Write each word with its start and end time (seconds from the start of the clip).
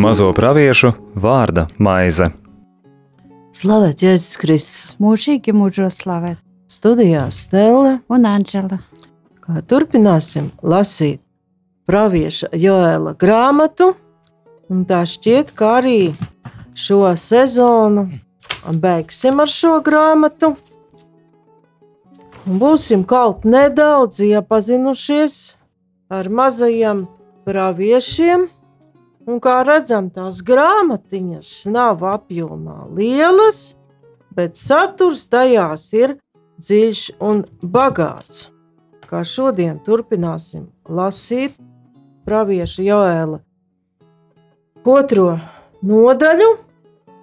Mazo 0.00 0.30
praviešu 0.32 0.94
vārda 1.14 1.66
maize. 1.78 2.30
Slavēts 3.54 4.02
Jēzus 4.02 4.38
Kristus. 4.40 4.84
Mūžīgi 5.02 5.52
mūžos 5.52 6.00
slavēt. 6.00 6.38
Studijā 6.72 7.26
Stela. 7.34 7.98
Un 8.08 8.24
Anģela. 8.24 8.78
Kā 9.44 9.60
turpināsim 9.68 10.48
lasīt 10.62 11.20
pravieša 11.90 12.48
Joēla 12.56 13.12
grāmatu. 13.20 13.92
Un 14.72 14.86
tā 14.88 15.02
šķiet, 15.04 15.52
ka 15.58 15.76
arī 15.82 16.12
šo 16.72 17.02
sezonu 17.18 18.08
beigsim 18.80 19.44
ar 19.44 19.52
šo 19.52 19.76
grāmatu. 19.84 20.54
Būsim 22.46 23.02
kaut 23.04 23.44
nedaudz 23.44 24.22
iepazinušies 24.24 25.34
ar 26.08 26.28
mazajiem 26.32 27.04
praviešiem. 27.44 28.46
Un 29.28 29.40
kā 29.44 29.60
redzam, 29.66 30.08
tās 30.08 30.40
grāmatiņas 30.42 31.50
nav 31.70 32.00
apjomā 32.08 32.88
lielas, 32.96 33.76
bet 34.32 34.56
saturs 34.56 35.26
tajās 35.28 35.84
ir 35.92 36.16
dziļš 36.56 37.02
un 37.20 37.44
bagāts. 37.60 38.48
Kā 39.04 39.20
šodien 39.26 39.76
turpināsim 39.84 40.70
lasīt 40.88 41.58
pravieša 42.24 42.86
Joēla 42.86 43.40
otro 44.88 45.34
nodaļu, 45.84 46.48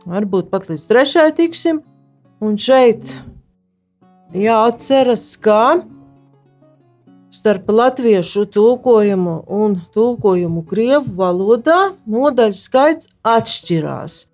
varbūt 0.05 0.51
pat 0.53 0.69
līdz 0.69 0.85
trešajai 0.91 1.33
tiksim, 1.41 1.81
un 2.43 2.57
šeit 2.61 3.17
jāatceras, 4.33 5.35
ka 5.39 5.83
starp 7.31 7.69
latviešu 7.69 8.45
tulkojumu 8.45 9.43
un 9.47 9.77
tulkojumu 9.93 10.63
krievu 10.65 11.13
valodā 11.19 11.93
nodaļu 12.05 12.57
skaits 12.57 13.11
atšķirās. 13.23 14.25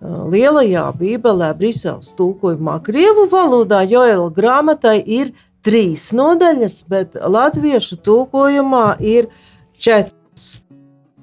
Lielajā 0.00 0.84
Bībelē, 0.94 1.50
Briseles 1.58 2.12
tulkojumā, 2.14 2.78
krievu 2.86 3.26
valodā 3.32 3.82
Joela 3.82 4.30
grāmatai 4.30 5.00
ir 5.02 5.34
trīs 5.66 6.12
nodaļas, 6.14 6.84
bet 6.88 7.18
latviešu 7.18 7.98
tulkojumā 8.06 8.86
ir 9.02 9.28
četras. 9.74 10.62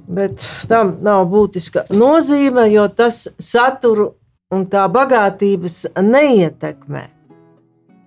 Bet 0.05 0.43
tam 0.69 0.97
nav 1.01 1.23
būtiska 1.31 1.87
nozīme, 1.89 2.67
jo 2.69 2.85
tas 2.91 3.25
saturu 3.41 4.11
un 4.53 4.67
tā 4.69 4.85
bagātības 4.91 5.85
neietekmē. 5.97 7.14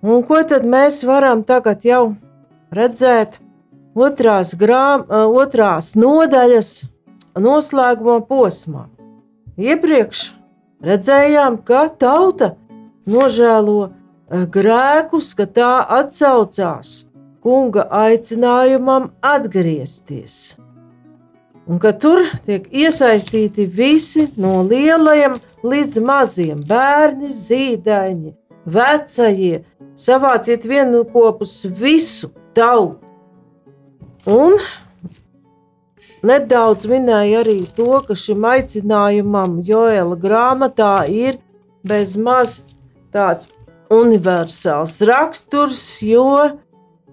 Un 0.01 0.23
ko 0.23 0.39
tad 0.47 0.63
mēs 0.63 1.01
varam 1.03 1.43
tagad 1.43 1.83
jau 1.83 2.13
redzēt 2.71 3.39
otrās, 3.99 4.53
grām, 4.55 5.03
otrās 5.11 5.95
nodaļas 5.99 6.71
noslēguma 7.39 8.21
posmā. 8.29 8.87
Iepriekš 9.59 10.29
redzējām, 10.85 11.59
ka 11.67 11.89
tauta 11.99 12.53
nožēlo 13.09 13.89
grēkus, 14.29 15.33
ka 15.35 15.49
tā 15.51 15.73
atsaucās 15.99 17.09
kunga 17.43 17.87
aicinājumam 17.91 19.11
atgriezties. 19.19 20.55
Un 21.69 21.77
ka 21.77 21.91
tur 21.93 22.23
tiek 22.47 22.65
iesaistīti 22.71 23.67
visi 23.67 24.29
no 24.41 24.63
lielajiem 24.65 25.35
līdz 25.61 25.99
maziem 26.01 26.63
bērni, 26.65 27.29
zīdaiņi, 27.29 28.33
vecie, 28.65 29.59
savāciet 29.99 30.65
vienu 30.67 31.03
kopus 31.11 31.61
visu 31.79 32.31
tautu. 32.55 33.05
Un 34.29 34.57
nedaudz 36.25 36.87
minēja 36.91 37.43
arī 37.43 37.61
to, 37.75 38.01
ka 38.05 38.17
šim 38.17 38.47
aicinājumam 38.49 39.59
Joela 39.65 40.17
grāmatā 40.19 41.05
ir 41.07 41.39
bezmaz 41.87 42.59
tāds 43.13 43.49
universāls 43.89 44.99
raksturs, 45.07 45.81
jo 46.05 46.59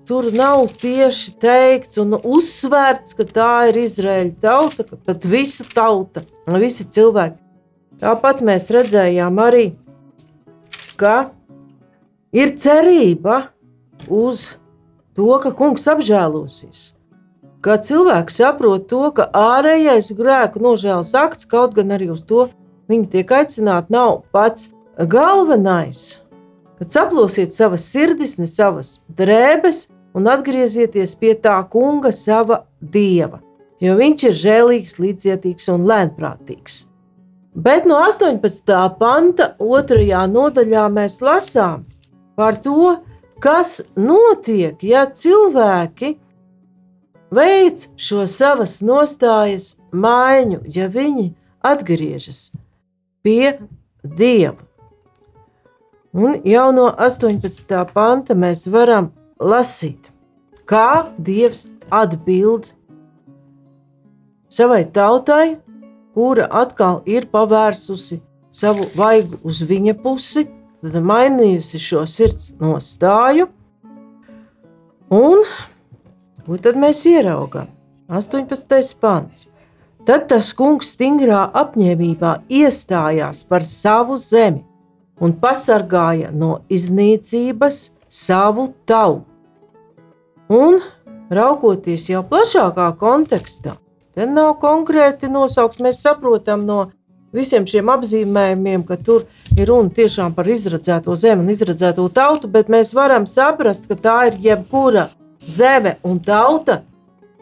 tur 0.06 0.28
nav 0.34 0.66
tieši 0.78 1.32
teikts 1.42 1.98
un 2.02 2.18
uzsvērts, 2.18 3.16
ka 3.18 3.26
tā 3.26 3.52
ir 3.70 3.80
Izraēla 3.86 4.34
tauta, 4.42 4.84
ka 4.86 4.98
pat 5.08 5.26
visa 5.26 5.66
tauta, 5.72 6.22
visi 6.60 6.86
cilvēki. 6.86 7.40
Tāpat 8.02 8.42
mēs 8.44 8.68
redzējām 8.74 9.40
arī, 9.40 9.64
ka 11.00 11.30
ir 12.32 12.54
cerība 12.58 13.48
uz 14.08 14.56
to, 15.16 15.30
ka 15.42 15.52
kungs 15.56 15.86
apžēlosies. 15.90 16.92
Kad 17.64 17.86
cilvēks 17.86 18.38
saprot 18.38 18.86
to, 18.90 19.08
ka 19.16 19.26
ārējais 19.34 20.12
grēku 20.14 20.62
nožēlas 20.62 21.14
akts, 21.18 21.48
kaut 21.50 21.74
gan 21.74 21.94
arī 21.96 22.12
uz 22.12 22.22
to 22.22 22.46
viņi 22.90 23.10
tiek 23.10 23.32
aicināti, 23.32 23.90
nav 23.94 24.22
pats 24.34 24.70
galvenais. 24.98 26.20
Kad 26.78 26.92
saplosiet 26.92 27.54
savas 27.56 27.86
sirdis, 27.88 28.36
ne 28.38 28.46
savas 28.46 29.00
drēbes, 29.18 29.86
un 30.16 30.28
atgriezieties 30.30 31.16
pie 31.20 31.34
tā 31.40 31.56
kunga, 31.72 32.12
sava 32.12 32.62
dieva, 32.80 33.40
jo 33.82 33.96
viņš 33.98 34.28
ir 34.28 34.36
žēlīgs, 34.42 34.98
līdzjūtīgs 35.00 35.72
un 35.72 35.88
lēnprātīgs. 35.88 36.86
Bet 37.56 37.88
no 37.88 37.98
18. 38.04 38.72
panta 39.00 39.54
otrajā 39.56 40.26
nodaļā 40.28 40.86
mēs 40.92 41.22
lasām 41.24 41.86
par 42.36 42.60
to, 42.62 43.00
kas 43.40 43.80
notiek, 43.96 44.82
ja 44.82 45.06
cilvēki 45.08 46.16
veic 47.32 47.86
šo 47.96 48.26
savas 48.30 48.78
nostājas 48.84 49.76
maiņu, 49.92 50.62
ja 50.68 50.88
viņi 50.92 51.32
atgriežas 51.64 52.50
pie 53.24 53.58
Dieva. 54.06 54.62
Un 56.16 56.38
jau 56.48 56.70
no 56.72 56.86
18. 56.88 57.72
panta 57.92 58.36
mēs 58.38 58.64
varam 58.72 59.10
lasīt, 59.42 60.12
kā 60.64 61.10
Dievs 61.18 61.66
atbild 61.92 62.70
savai 64.48 64.86
tautai, 64.88 65.58
kura 66.16 66.46
atkal 66.62 67.02
ir 67.04 67.26
pavērsusi 67.28 68.22
savu 68.56 68.86
vaigu 68.96 69.36
uz 69.44 69.60
viņa 69.68 69.96
pusi, 70.00 70.46
tad 70.82 70.98
mainījusi 71.02 71.80
šo 71.80 72.04
sirds 72.10 72.52
nostāju. 72.60 73.48
Un 75.12 75.44
ko 76.46 76.58
tad 76.62 76.78
mēs 76.78 77.04
ieraugām? 77.08 77.68
18. 78.08 78.94
pants. 79.00 79.48
Tad 80.06 80.28
tas 80.30 80.52
kungs 80.54 80.92
stingrā 80.94 81.40
apņēmībā 81.58 82.32
iestājās 82.46 83.42
par 83.48 83.64
savu 83.66 84.18
zemi 84.22 84.62
un 85.18 85.32
pasargāja 85.40 86.30
no 86.30 86.60
iznīcības 86.70 87.80
savu 88.06 88.68
tautu. 88.86 89.26
Un, 90.46 90.78
raugoties 91.34 92.06
jau 92.06 92.22
plašākā 92.22 92.92
kontekstā, 93.00 93.74
te 94.14 94.28
nav 94.30 94.60
konkrēti 94.62 95.26
nosaukts, 95.32 95.82
mēs 95.82 96.04
saprotam 96.06 96.62
no 96.68 96.84
visiem 97.36 97.66
šiem 97.68 97.90
apzīmējumiem, 97.92 98.84
ka 98.88 98.96
tur 98.96 99.26
ir 99.56 99.68
runa 99.70 99.92
tiešām 99.94 100.34
par 100.36 100.48
izradzēto 100.50 101.14
zemi 101.16 101.44
un 101.44 101.52
izradzēto 101.52 102.08
tautu, 102.14 102.50
bet 102.50 102.72
mēs 102.72 102.94
varam 102.96 103.28
saprast, 103.28 103.88
ka 103.90 103.98
tā 104.00 104.18
ir 104.30 104.40
jebkura 104.48 105.08
zeme 105.46 105.96
un 106.06 106.18
tauta, 106.24 106.80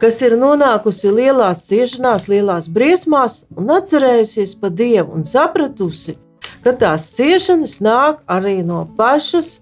kas 0.02 0.20
ir 0.26 0.36
nonākusi 0.38 1.12
lielās 1.14 1.64
ciešanās, 1.68 2.28
lielās 2.28 2.68
briesmās 2.68 3.44
un 3.56 3.70
atcerējusies 3.76 4.56
par 4.60 4.74
Dievu 4.74 5.14
un 5.16 5.24
sapratusi, 5.28 6.18
ka 6.64 6.74
tās 6.76 7.08
ciešanas 7.16 7.78
nāk 7.84 8.20
arī 8.30 8.58
no 8.66 8.84
pašas 8.98 9.60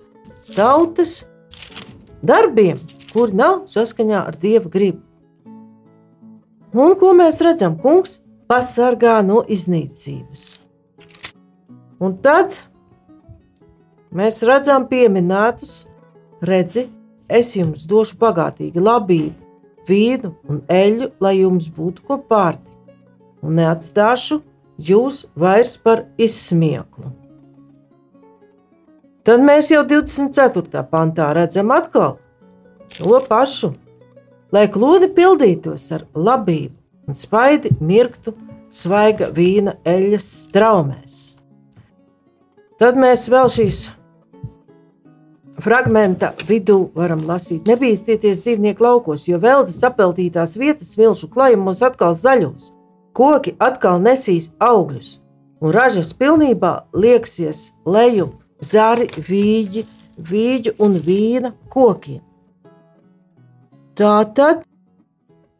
tautas 0.56 1.22
darbiem, 2.22 2.80
kuri 3.12 3.38
nav 3.38 3.64
saskaņā 3.70 4.26
ar 4.26 4.38
Dieva 4.40 4.70
gribu. 4.72 5.02
Un 6.72 6.94
ko 6.96 7.10
mēs 7.12 7.42
redzam? 7.44 7.76
Kungs 7.76 8.21
pasargā 8.52 9.16
no 9.24 9.40
iznīcības. 9.48 10.42
Un 12.02 12.18
tad 12.20 12.58
mēs 14.12 14.42
redzam 14.44 14.84
pieminētus, 14.90 15.86
redzi, 16.44 16.90
es 17.32 17.54
jums 17.56 17.86
došu 17.88 18.18
bagātīgi 18.20 18.82
labību, 18.82 19.38
vīnu 19.88 20.34
un 20.52 20.60
eļļu, 20.68 21.08
lai 21.24 21.32
jums 21.38 21.70
būtu 21.72 22.04
ko 22.04 22.18
pārtikt, 22.28 22.92
un 23.40 23.56
neatstāšu 23.56 24.42
jūs 24.76 25.24
vairs 25.38 25.78
par 25.80 26.04
izsmieklu. 26.20 27.08
Tad 29.24 29.40
mēs 29.46 29.70
jau 29.70 29.80
24. 29.86 30.84
pantā 30.92 31.30
redzam 31.38 31.72
atkal 31.72 32.18
to 32.98 33.16
pašu, 33.30 33.72
lai 34.52 34.66
klūdi 34.68 35.08
pildītos 35.16 35.88
ar 35.96 36.04
labību, 36.12 36.81
un 37.08 37.18
spaidi 37.18 37.72
mirktu 37.80 38.34
svaiga 38.72 39.30
vīna 39.34 39.76
eļļas 39.88 40.28
straumēs. 40.46 41.18
Tad 42.80 42.96
mēs 42.98 43.28
vēl 43.30 43.50
šīs 43.52 43.82
fragmenta 45.62 46.32
vidū 46.48 46.78
varam 46.96 47.22
lasīt: 47.28 47.68
Nebīsties 47.68 48.42
dzīvnieku 48.42 48.82
laukos, 48.82 49.28
jo 49.28 49.38
veltes 49.42 49.82
apeltītās 49.86 50.56
vietas 50.58 50.94
smilšu 50.96 51.30
klājumos 51.32 51.82
atkal 51.86 52.16
zaļos, 52.18 52.72
koki 53.14 53.54
atkal 53.62 54.00
nesīs 54.02 54.50
augļus, 54.58 55.18
un 55.62 55.74
ražas 55.74 56.12
pilnībā 56.18 56.74
lieksies 56.96 57.70
lejup 57.86 58.38
zari, 58.62 59.08
vīģi, 59.28 59.84
vīģu 60.18 60.76
un 60.82 60.98
vīna 61.06 61.52
kokiem. 61.70 62.22
Tā 63.98 64.16
tad 64.34 64.64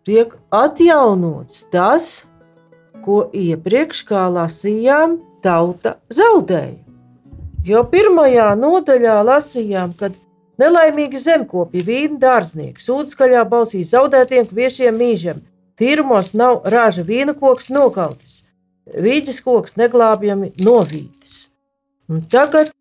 tiek 0.06 0.34
atjaunots 0.50 1.66
tas, 1.72 2.26
ko 3.02 3.26
iepriekš, 3.34 4.02
kā 4.06 4.26
lasījām, 4.32 5.18
tauta 5.42 5.96
zaudēja. 6.12 6.78
Jo 7.66 7.84
pirmajā 7.86 8.52
nodaļā 8.58 9.20
lasījām, 9.26 9.94
kad 9.98 10.14
nelaimīgi 10.58 11.20
zemkopji, 11.22 11.84
vīna 11.86 12.18
dārznieki, 12.22 12.82
sūdskaļā 12.82 13.44
balsī 13.50 13.82
zaudētiem 13.86 14.48
kviešiem 14.50 14.98
mīžiem, 14.98 15.42
tīrumos 15.78 16.32
nav 16.38 16.66
rāža 16.70 17.04
vīna 17.06 17.36
koks 17.38 17.70
nokaltis, 17.74 18.42
vīģis 18.86 19.38
koks 19.46 19.78
neglābjami 19.78 20.52
novītis. 20.62 21.52
Un 22.10 22.24
tagad 22.30 22.72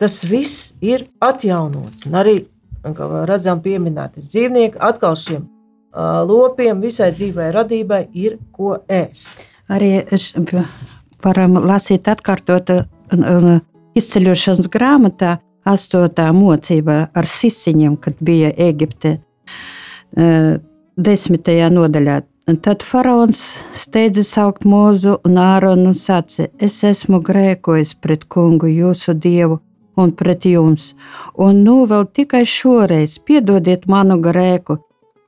tas 0.00 0.18
viss 0.26 0.74
ir 0.82 1.06
atjaunots. 1.22 2.08
Un 2.10 2.18
arī, 2.18 2.36
kā 2.82 3.08
redzam, 3.30 3.62
pieminēti 3.62 4.26
dzīvnieki 4.26 4.80
atkal 4.90 5.18
šiem 5.18 5.46
lopiem, 5.94 6.80
visai 6.80 7.10
dzīvai 7.12 7.50
radībai 7.54 8.04
ir 8.12 8.38
ko 8.52 8.78
ēst. 8.88 9.42
Arī 9.70 10.02
varam 11.24 11.58
lasīt 11.62 12.08
atkārtot 12.10 12.72
izceļošanas 13.98 14.70
grāmatā 14.70 15.38
astotā 15.68 16.30
mocība 16.32 17.10
ar 17.14 17.26
sisiņiem, 17.26 17.96
kad 18.00 18.18
bija 18.20 18.50
Eģipte 18.56 19.18
desmitajā 20.96 21.70
nodaļā. 21.70 22.20
Tad 22.64 22.82
faraons 22.82 23.38
steidza 23.78 24.24
saukt 24.26 24.64
mūzu 24.66 25.20
un 25.26 25.36
āronu 25.38 25.92
un 25.92 25.94
sacīja: 25.94 26.50
Es 26.58 26.82
esmu 26.82 27.20
grēkojis 27.22 27.94
pret 28.02 28.24
kungu, 28.26 28.66
jūsu 28.66 29.14
dievu, 29.14 29.60
un 29.94 30.10
pret 30.10 30.46
jums, 30.48 30.94
un 31.38 31.62
nu 31.62 31.84
vēl 31.86 32.08
tikai 32.10 32.42
šoreiz 32.48 33.18
piedodiet 33.22 33.86
manu 33.86 34.18
grēku, 34.18 34.80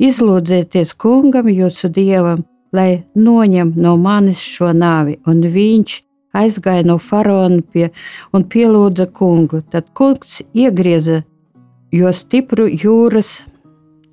Izlūdzieties 0.02 0.96
kungam, 0.98 1.46
jūsu 1.46 1.86
dievam, 1.92 2.42
lai 2.74 3.04
noņem 3.14 3.74
no 3.78 3.94
manis 4.00 4.40
šo 4.42 4.72
nāvi, 4.74 5.20
un 5.30 5.44
viņš 5.46 6.00
aizgāja 6.34 6.82
no 6.88 6.96
faraona 6.98 7.60
pie 7.62 7.90
un 8.34 8.42
pielūdza 8.42 9.06
kungu. 9.14 9.60
Tad 9.70 9.92
kungs 9.94 10.40
iegrieza 10.58 11.20
jo 11.94 12.10
stipru 12.10 12.66
jūras 12.66 13.42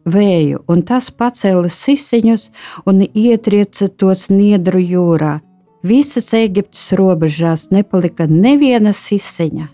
vēju, 0.06 0.62
un 0.70 0.84
tas 0.86 1.10
pacēla 1.10 1.72
sisiņus 1.74 2.50
un 2.86 3.02
ietrieca 3.08 3.90
tos 3.90 4.28
niedru 4.30 4.84
jūrā. 4.84 5.40
Visas 5.82 6.34
Eģiptes 6.36 6.92
robežās 7.00 7.70
nepalika 7.72 8.28
neviena 8.28 8.92
sisiņa, 8.94 9.70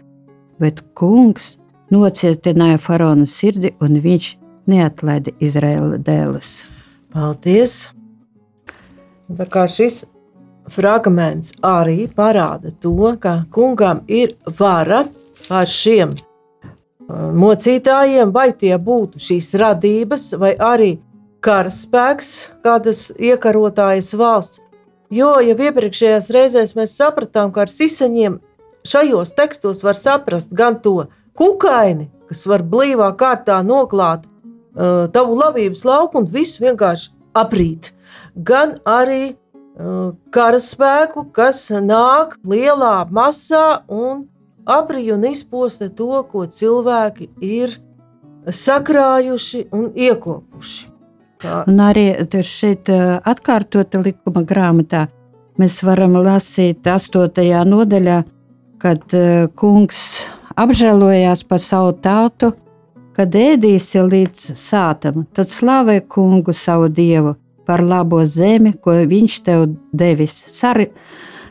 bet 0.62 0.84
kungs 0.96 1.56
nocietināja 1.92 2.80
faraona 2.80 3.26
sirdi, 3.28 3.74
un 3.82 3.98
viņš 4.00 4.32
neatlaida 4.70 5.34
Izraēla 5.44 6.00
dēles. 6.02 6.66
Paldies! 7.14 7.92
Tā 9.26 9.46
kā 9.50 9.66
šis 9.72 10.04
fragments 10.70 11.54
arī 11.66 12.06
parāda 12.12 12.74
to, 12.82 13.16
ka 13.22 13.44
kungam 13.54 14.04
ir 14.08 14.36
vara 14.60 15.06
pār 15.48 15.70
šiem 15.70 16.14
uh, 16.16 17.32
mocītājiem, 17.34 18.34
vai 18.34 18.52
tie 18.54 18.76
būtu 18.78 19.22
šīs 19.22 19.54
radības, 19.62 20.34
vai 20.42 20.54
arī 20.58 20.92
karaspēks, 21.46 22.32
kādas 22.66 23.12
iekarotājas 23.22 24.14
valsts. 24.18 24.62
Jo 25.14 25.36
jau 25.46 25.56
iepriekšējās 25.56 26.32
reizēs 26.34 26.74
mēs 26.78 26.96
sapratām, 26.98 27.52
ka 27.54 27.66
ar 27.66 27.72
sisaņiem 27.72 28.40
šajos 28.86 29.34
tekstos 29.38 29.84
var 29.86 29.98
saprast 29.98 30.54
gan 30.54 30.80
to 30.82 31.06
kukaini, 31.38 32.10
kas 32.30 32.46
var 32.50 32.66
blīvā 32.66 33.12
kārtā 33.20 33.60
noklāt 33.66 34.26
tavu 34.75 35.38
labības 35.39 35.86
lauku 35.88 36.22
un 36.22 36.30
viss 36.31 36.60
vienkārši 36.62 37.12
aprīt. 37.36 37.94
Gan 38.36 38.77
arī 38.83 39.36
uh, 39.36 40.13
karaspēku, 40.31 41.30
kas 41.36 41.69
nāk 41.72 42.38
lielā 42.48 43.06
masā 43.12 43.83
un 43.88 44.25
aprīja 44.66 45.16
un 45.16 45.27
izposta 45.30 45.89
to, 45.89 46.24
ko 46.31 46.45
cilvēki 46.45 47.30
ir 47.44 47.77
sakrājuši 48.45 49.68
un 49.74 49.89
iekopuši. 49.95 50.92
Tā. 51.42 51.63
Un 51.69 51.81
arī 51.83 52.07
šeit 52.48 52.89
atkārtota 52.89 54.00
likuma 54.01 54.45
grāmatā 54.48 55.06
mēs 55.60 55.81
varam 55.83 56.16
lasīt 56.24 56.88
8. 56.88 57.44
nodaļā, 57.68 58.21
kad 58.80 59.16
kungs 59.60 60.00
apžēlojās 60.56 61.44
par 61.48 61.60
savu 61.60 61.94
tautu 62.00 62.54
Kad 63.16 63.36
ēdīsi 63.40 64.02
līdz 64.04 64.58
sātam, 64.60 65.24
tad 65.32 65.48
slavē 65.48 66.02
kungu 66.12 66.52
savu 66.52 66.90
dievu 66.92 67.38
par 67.66 67.80
labo 67.80 68.20
zemi, 68.28 68.74
ko 68.76 68.98
viņš 69.08 69.38
tev 69.46 69.62
devis. 69.96 70.34
Sar, 70.52 70.82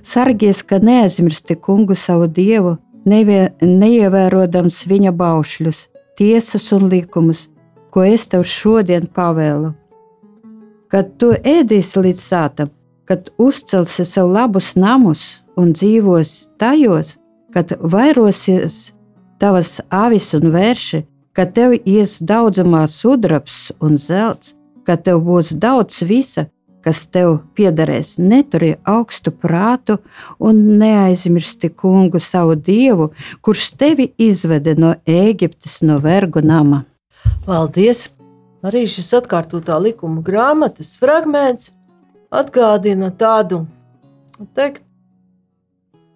sargies, 0.05 0.61
ka 0.61 0.77
neaizmirsti 0.79 1.57
kungu 1.57 1.97
savu 1.97 2.29
dievu, 2.29 2.77
nevie, 3.09 3.55
neievērojams 3.65 4.83
viņa 4.91 5.15
baušļus, 5.17 5.81
tiesas 6.21 6.69
un 6.77 6.91
likumus, 6.93 7.47
ko 7.89 8.05
es 8.05 8.29
tev 8.29 8.45
šodien 8.45 9.09
pavēlu. 9.09 9.73
Kad 10.93 11.17
tu 11.17 11.33
ēdīsi 11.33 12.05
līdz 12.05 12.21
sātam, 12.21 12.75
kad 13.09 13.33
uzcelsi 13.41 14.05
sev 14.05 14.29
labus 14.37 14.75
namus 14.77 15.25
un 15.57 15.73
dzīvos 15.73 16.37
tajos, 16.61 17.17
kad 17.57 17.73
vairosies 17.81 18.93
tavas 19.41 19.79
avis 19.89 20.29
un 20.37 20.53
vērši, 20.53 21.03
ka 21.35 21.47
tev 21.51 21.75
ies 21.85 22.19
daudzumā 22.23 22.87
sudrabs 22.91 23.73
un 23.83 23.99
zelts, 23.99 24.55
ka 24.87 24.97
tev 24.97 25.23
būs 25.27 25.55
daudz 25.59 26.03
visa, 26.07 26.47
kas 26.85 27.07
tev 27.09 27.39
piederēs. 27.57 28.17
Neturi 28.21 28.75
augstu 28.85 29.33
prātu 29.33 29.99
un 30.39 30.61
neaizmirsti 30.81 31.71
kungu 31.73 32.21
savu 32.21 32.57
dievu, 32.57 33.11
kurš 33.41 33.71
tevi 33.81 34.11
izvede 34.21 34.77
no 34.79 34.95
Ēģiptes, 35.09 35.81
no 35.89 35.99
vergu 36.03 36.45
nama. 36.45 36.85
Paldies! 37.47 38.11
Arī 38.65 38.87
šis 38.89 39.11
atkārtotā 39.19 39.77
likuma 39.77 40.23
grāmatas 40.25 40.95
fragments 40.97 41.75
atgādina 42.33 43.11
tādu, 43.13 43.67
teikt, 44.57 44.81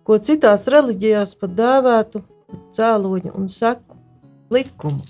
ko 0.08 0.16
citās 0.24 0.64
reliģijās 0.72 1.34
pat 1.36 1.52
dēvētu 1.58 2.22
cēloņu 2.76 3.34
un 3.36 3.52
seku 3.52 3.98
likumu. 4.54 5.04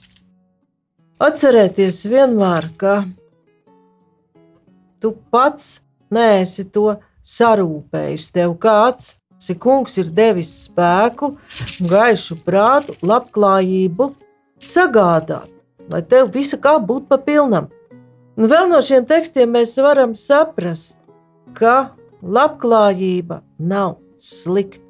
Atcerieties 1.18 2.04
vienmēr, 2.06 2.68
ka 2.78 3.00
tu 5.02 5.10
pats 5.34 5.80
neesi 6.14 6.62
to 6.70 6.92
sarūpējis. 7.26 8.26
Tev 8.36 8.54
kāds 8.62 9.16
kungs 9.58 9.98
ir 9.98 10.12
devis 10.14 10.52
spēku, 10.68 11.32
gaišu 11.90 12.38
prātu, 12.46 12.94
labklājību 13.02 14.12
sagādāt, 14.62 15.50
lai 15.90 16.04
tev 16.06 16.30
visa 16.34 16.54
kā 16.54 16.76
būtu 16.78 17.10
pa 17.10 17.18
pilnam. 17.18 17.66
Un 18.38 18.46
vēl 18.46 18.70
no 18.70 18.78
šiem 18.78 19.02
tekstiem 19.02 19.50
mēs 19.58 19.74
varam 19.82 20.14
saprast, 20.14 20.94
ka 21.58 21.96
labklājība 22.22 23.42
nav 23.58 23.98
slikta. 24.22 24.86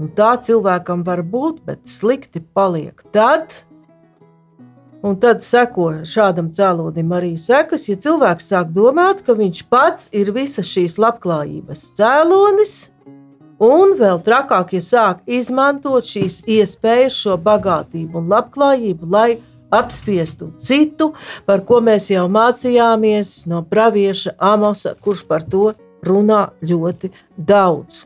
Un 0.00 0.08
tā 0.16 0.32
cilvēkam 0.40 1.04
var 1.04 1.20
būt, 1.20 1.60
bet 1.68 1.84
slikti 1.84 2.40
paliek 2.40 3.04
tad, 3.12 3.52
un 5.04 5.18
tad 5.20 5.42
seko 5.44 5.90
šādam 6.08 6.48
cēlonim 6.54 7.12
arī 7.14 7.34
sekas, 7.40 7.88
ja 7.90 7.98
cilvēks 8.00 8.50
sāk 8.52 8.72
domāt, 8.74 9.22
ka 9.26 9.36
viņš 9.36 9.62
pats 9.70 10.10
ir 10.16 10.32
visas 10.34 10.70
šīs 10.70 10.96
labklājības 11.02 11.86
cēlonis, 11.98 12.74
un 13.62 13.96
vēl 14.00 14.22
trakāk, 14.24 14.74
ja 14.78 14.84
sāk 14.84 15.24
izmantot 15.26 16.08
šīs 16.08 16.42
iespējas, 16.48 17.20
šo 17.20 17.36
bagātību 17.44 18.22
un 18.22 18.32
labklājību, 18.32 19.10
lai 19.12 19.28
apspiestu 19.74 20.52
citu, 20.58 21.12
par 21.46 21.64
ko 21.68 21.80
mēs 21.84 22.10
jau 22.12 22.26
mācījāmies 22.30 23.44
no 23.50 23.64
pravieša 23.68 24.36
Amosa, 24.52 24.94
kurš 25.00 25.26
par 25.28 25.46
to 25.46 25.72
runā 26.04 26.46
ļoti 26.62 27.12
daudz. 27.36 28.04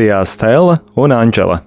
Studijā 0.00 0.24
Stela 0.24 0.78
un 0.96 1.12
Anģela. 1.12 1.58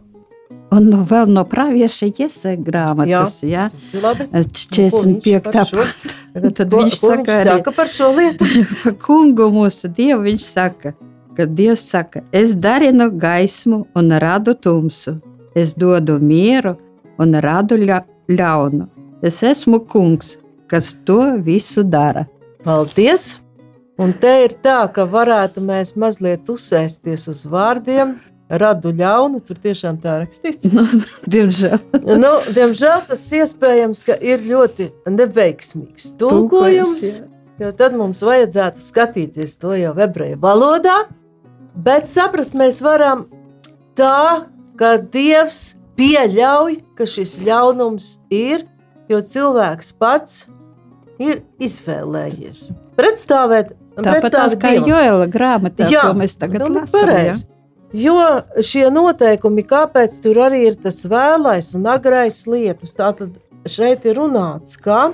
Un 0.74 0.88
nu, 0.90 1.04
vēl 1.06 1.30
no 1.30 1.44
pravieša 1.46 2.08
iesaka 2.10 2.64
grāmatas, 2.66 3.36
jā. 3.46 3.68
Labi. 4.02 4.26
jā. 4.26 4.42
45. 4.74 5.52
Tagad, 6.34 6.56
Tad 6.58 6.72
ko, 6.74 6.80
viņš 6.80 6.98
ko 6.98 7.12
saka 7.12 7.36
viņš 7.36 7.50
saka 7.52 7.74
par 7.78 7.92
šo 7.94 8.08
lietu. 8.18 8.48
Par 8.82 8.96
kungu 9.06 9.52
mūsu 9.54 9.92
dievu 9.94 10.26
viņš 10.26 10.48
saka, 10.48 10.96
ka 11.38 11.46
Dievs 11.46 11.86
saka, 11.86 12.24
es 12.34 12.56
darinu 12.58 13.12
gaismu 13.14 13.84
un 13.94 14.18
radu 14.18 14.58
tumsu, 14.58 15.20
es 15.54 15.78
dodu 15.78 16.18
mieru 16.18 16.74
un 17.22 17.38
radu 17.38 17.78
ļa 17.78 18.02
ļaunu. 18.34 18.90
Es 19.22 19.44
esmu 19.46 19.84
kungs, 19.86 20.40
kas 20.74 20.96
to 21.06 21.22
visu 21.46 21.86
dara. 21.86 22.26
Paldies! 22.66 23.43
Un 24.04 24.12
te 24.20 24.32
ir 24.44 24.54
tā, 24.60 24.82
ka 24.92 25.06
varētu 25.08 25.62
mēs 25.64 25.94
mazliet 25.96 26.50
uzsēsties 26.52 27.30
uz 27.32 27.44
vārdiem, 27.48 28.18
radu 28.52 28.92
ļaunu, 28.92 29.40
tur 29.48 29.60
tiešām 29.64 30.00
tā 30.04 30.18
rakstīts. 30.24 30.68
Nu, 30.74 30.84
diemžēl. 31.34 31.78
nu, 32.20 32.32
diemžēl 32.52 33.06
tas 33.08 33.24
iespējams, 33.40 34.04
ka 34.08 34.18
ir 34.20 34.44
ļoti 34.44 34.90
neveiksmīgs 35.08 36.10
tulkojums, 36.20 37.06
jo 37.64 37.72
tad 37.80 37.96
mums 37.96 38.24
vajadzētu 38.28 38.84
skatīties 38.84 39.56
to 39.62 39.72
jau 39.80 39.96
ebreju 40.08 40.42
valodā, 40.44 40.98
bet 41.88 42.12
saprast 42.12 42.58
mēs 42.60 42.82
varam 42.84 43.30
tā, 43.96 44.50
ka 44.76 44.98
Dievs 45.00 45.78
pieļauj, 45.96 46.82
ka 46.98 47.08
šis 47.08 47.40
ļaunums 47.46 48.18
ir, 48.34 48.68
jo 49.08 49.24
cilvēks 49.24 49.96
pats 49.96 50.44
ir 51.22 51.46
izvēlējies 51.64 52.68
pretstāvēt. 52.98 53.74
Tāpat 53.98 54.32
tās 54.34 54.56
kā. 54.58 54.72
Joela 54.80 55.28
grāmatā, 55.30 55.86
Jā, 55.92 56.08
ko 56.08 56.18
mēs 56.18 56.38
tagad 56.40 56.64
pilnīgi 56.64 56.82
lasām. 56.82 57.00
jā. 57.00 57.06
pareizi. 57.06 57.46
Jo 57.94 58.16
šie 58.66 58.88
noteikumi, 58.90 59.62
kāpēc 59.70 60.16
tur 60.24 60.40
arī 60.48 60.64
ir 60.72 60.80
tas 60.82 61.04
vēlais 61.06 61.76
un 61.78 61.86
agrais 61.92 62.40
lietus, 62.50 62.96
tātad 62.98 63.36
šeit 63.70 64.08
ir 64.10 64.18
runāts, 64.18 64.80
ka 64.82 65.12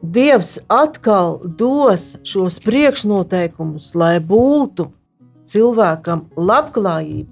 Dievs 0.00 0.58
atkal 0.68 1.40
dos 1.44 2.16
šos 2.24 2.56
priekšnoteikumus, 2.64 3.90
lai 4.00 4.16
būtu 4.20 4.86
cilvēkam 5.44 6.22
labklājība. 6.36 7.28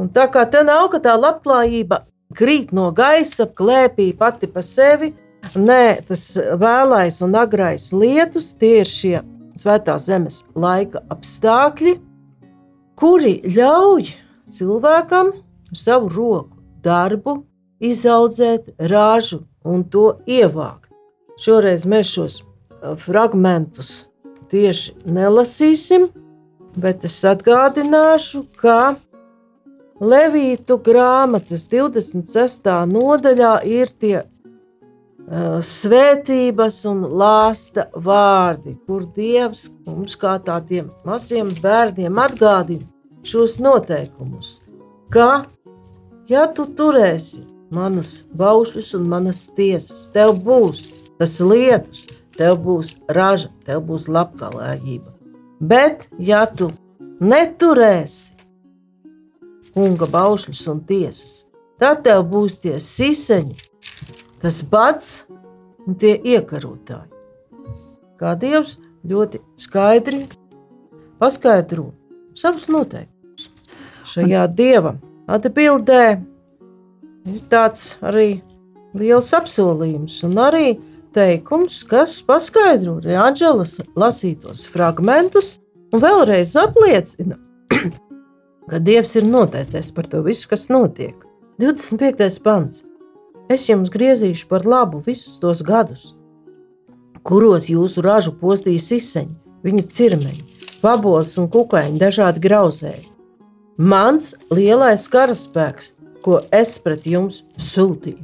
Un 0.00 0.08
tā 0.10 0.26
kā 0.32 0.42
te 0.50 0.64
nav, 0.66 0.88
ka 0.90 0.98
tā 1.04 1.14
labklājība 1.14 2.00
krīt 2.34 2.72
no 2.74 2.88
gaisa, 2.90 3.46
klēpī 3.46 4.10
pati 4.18 4.48
pa 4.50 4.62
sevi, 4.62 5.12
nē, 5.56 6.00
tas 6.08 6.24
vēlais 6.36 7.20
un 7.24 7.36
agrais 7.38 7.90
lietus, 7.92 8.54
tie 8.60 8.80
ir 8.82 8.88
šie 8.88 9.20
svētā 9.60 9.96
zemes 10.00 10.42
laika 10.54 11.02
apstākļi, 11.12 11.96
kuri 13.00 13.40
ļauj 13.44 14.12
cilvēkam 14.50 15.32
savu 15.76 16.10
roku 16.12 16.60
darbu 16.84 17.40
izaudzēt 17.80 18.74
ražu 18.90 19.44
un 19.64 19.84
to 19.84 20.20
ievākt. 20.28 20.90
Šoreiz 21.40 21.86
mēs 21.88 22.12
šos 22.14 22.40
uh, 22.42 22.96
fragmentus 23.00 24.10
tieši 24.52 24.96
nelasīsim, 25.08 26.08
bet 26.80 27.06
es 27.08 27.20
atgādināšu, 27.24 28.44
ka 28.60 28.96
Levītu 30.00 30.78
grāmatas 30.80 31.66
26. 31.68 32.70
nodaļā 32.88 33.50
ir 33.68 33.90
tie 34.00 34.22
svētības 35.30 36.80
un 36.90 37.04
lāsta 37.20 37.86
vārdi, 37.94 38.74
kur 38.86 39.04
Dievs 39.14 39.68
mums 39.86 40.16
kā 40.18 40.34
tādiem 40.42 40.90
maziem 41.06 41.52
bērniem 41.62 42.18
atgādina 42.18 42.86
šos 43.22 43.60
noteikumus. 43.62 44.58
Ka, 45.10 45.46
ja 46.30 46.46
tu 46.50 46.66
turēsi 46.66 47.44
manus 47.70 48.24
baušļus 48.34 48.94
un 48.98 49.06
manas 49.10 49.44
tiesas, 49.54 50.08
tev 50.10 50.34
būs 50.42 50.88
tas 51.20 51.38
lietus, 51.40 52.08
tev 52.36 52.58
būs 52.64 52.96
raža, 53.08 53.50
tev 53.66 53.84
būs 53.86 54.08
labklājība. 54.10 55.14
Bet, 55.60 56.08
ja 56.18 56.46
tu 56.46 56.72
neturēsi 57.20 58.34
kunga 59.74 60.08
baušļus 60.10 60.62
un 60.72 60.80
tiesas, 60.88 61.44
tad 61.78 62.02
tev 62.06 62.24
būs 62.32 62.58
tie 62.64 62.78
siseņi, 62.82 63.54
tas 64.42 64.60
bats 64.62 65.24
un 65.86 65.96
tie 66.00 66.16
iekarotāji. 66.16 67.08
Kā 68.20 68.34
Dievs 68.36 68.76
ļoti 69.06 69.40
skaidri 69.60 70.26
paskaidro 71.20 71.90
savus 72.36 72.68
noteikumus. 72.72 73.48
Šajā 74.08 74.44
dieva 74.56 74.94
atbildē 75.30 76.04
ir 77.28 77.40
tāds 77.52 77.96
arī 78.04 78.40
liels 78.96 79.30
apsolījums 79.36 80.20
un 80.26 80.38
arī 80.40 80.74
teikums, 81.14 81.82
kas 81.88 82.18
paskaidro 82.26 82.98
arī 83.00 83.16
Anģelas 83.20 83.78
lasītos 83.98 84.66
fragmentus 84.70 85.58
un 85.94 86.02
vēlreiz 86.02 86.54
apliecina, 86.60 87.38
ka 88.70 88.82
Dievs 88.84 89.16
ir 89.18 89.26
noteicis 89.26 89.90
par 89.94 90.08
to 90.10 90.22
visu, 90.26 90.48
kas 90.50 90.68
notiek. 90.70 91.16
25. 91.60 92.40
pants. 92.44 92.84
Es 93.50 93.64
jums 93.66 93.90
griezīšu 93.90 94.46
par 94.46 94.62
labu 94.62 95.00
visus 95.02 95.40
tos 95.42 95.64
gadus, 95.66 96.12
kuros 97.26 97.66
jūsu 97.66 98.04
ražu 98.06 98.30
postīs 98.38 98.86
izseņi, 98.94 99.34
viņu 99.66 99.86
cirmeņi, 99.90 100.44
pabols 100.84 101.34
un 101.42 101.48
kukaiņi, 101.50 101.98
dažādi 101.98 102.42
grauzēji. 102.44 103.08
Mans 103.80 104.34
lielais 104.54 105.08
karaspēks, 105.10 105.94
ko 106.22 106.38
es 106.54 106.76
pret 106.78 107.08
jums 107.10 107.42
sūtīju. 107.58 108.22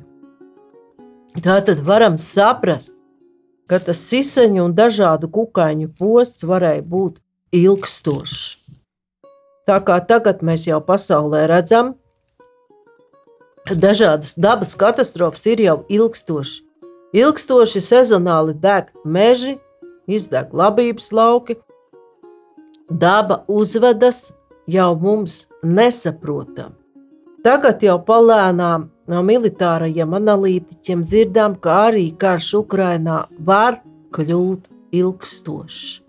Tā 1.43 1.59
tad 1.67 1.83
varam 1.85 2.21
saprast, 2.23 2.95
ka 3.67 3.81
tas 3.83 4.01
siseņu 4.07 4.63
un 4.69 4.79
dažādu 4.79 5.29
kukaiņu 5.33 5.91
posts 5.99 6.47
varēja 6.47 6.87
būt 6.87 7.19
ilgstošs. 7.57 8.43
Tā 9.67 9.83
kā 9.83 9.99
tagad 10.07 10.47
mēs 10.47 10.69
jau 10.69 10.79
pasaulē 10.87 11.49
redzam, 11.51 11.97
dažādas 13.75 14.37
dabas 14.39 14.75
katastrofas 14.75 15.47
ir 15.47 15.61
jau 15.61 15.77
ilgstoši. 15.89 16.63
Ilgstoši 17.17 17.81
sezonāli 17.81 18.55
deg 18.61 18.91
meži, 19.05 19.57
izdeg 20.07 20.53
labības 20.55 21.13
lauki, 21.13 21.57
daba 22.91 23.45
uzvedas 23.49 24.33
jau 24.67 24.95
mums 25.01 25.47
nesaprotam. 25.63 26.75
Tagad 27.47 27.83
jau 27.83 27.97
palēnām 28.03 28.89
no 29.07 29.23
militārajiem 29.23 30.15
analītiķiem 30.19 31.03
dzirdām, 31.07 31.55
ka 31.63 31.87
arī 31.91 32.11
karš 32.19 32.53
Ukrainā 32.63 33.27
var 33.39 33.81
kļūt 34.15 34.67
ilgstošs. 34.99 36.03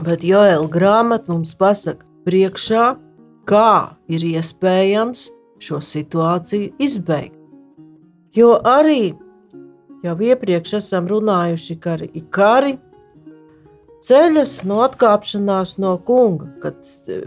Bet 0.00 0.22
Joēla 0.24 0.70
grāmata 0.70 1.28
mums 1.28 1.52
pasaka 1.58 2.06
priekšā, 2.24 2.94
kā 3.50 3.96
ir 4.08 4.24
iespējams 4.30 5.26
šo 5.60 5.80
situāciju 5.84 6.72
izbeigt. 6.80 7.36
Jo 8.34 8.54
arī 8.64 9.12
jau 10.04 10.16
iepriekš 10.16 10.78
esam 10.80 11.08
runājuši, 11.10 11.76
ka 11.82 11.96
arī 11.98 12.24
kari 12.32 12.76
ceļas 14.06 14.60
no 14.68 14.80
atkāpšanās 14.86 15.76
no 15.82 15.96
kunga, 16.06 16.48
kad 16.62 16.78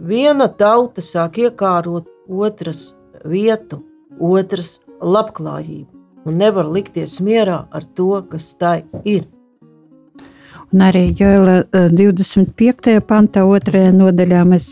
viena 0.01 0.47
tauta 0.47 1.03
sāk 1.05 1.37
iekārot 1.43 2.09
otras 2.27 2.93
vietu, 3.25 3.83
otras 4.19 4.79
labklājību 5.01 5.91
un 6.23 6.39
nevar 6.39 6.69
likties 6.71 7.19
mierā 7.21 7.65
ar 7.71 7.85
to, 7.97 8.15
kas 8.29 8.53
tai 8.57 8.83
ir. 9.03 9.27
Un 10.73 10.81
arī 10.81 11.11
Joela 11.13 11.59
eh, 11.67 11.89
25. 11.91 12.95
pantā, 13.05 13.43
2. 13.45 13.83
nodaļā 13.93 14.45
mēs 14.49 14.69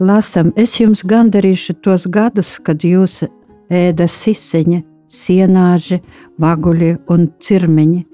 lasām, 0.00 0.52
es 0.56 0.76
jums 0.80 1.04
gandarīšu 1.06 1.78
tos 1.84 2.06
gadus, 2.10 2.58
kad 2.62 2.84
jūs 2.84 3.22
ēda 3.70 4.08
siseņa, 4.10 4.82
sienāži, 5.10 6.00
vaguļi 6.40 6.92
un 7.10 7.28
cirmeņi. 7.42 8.04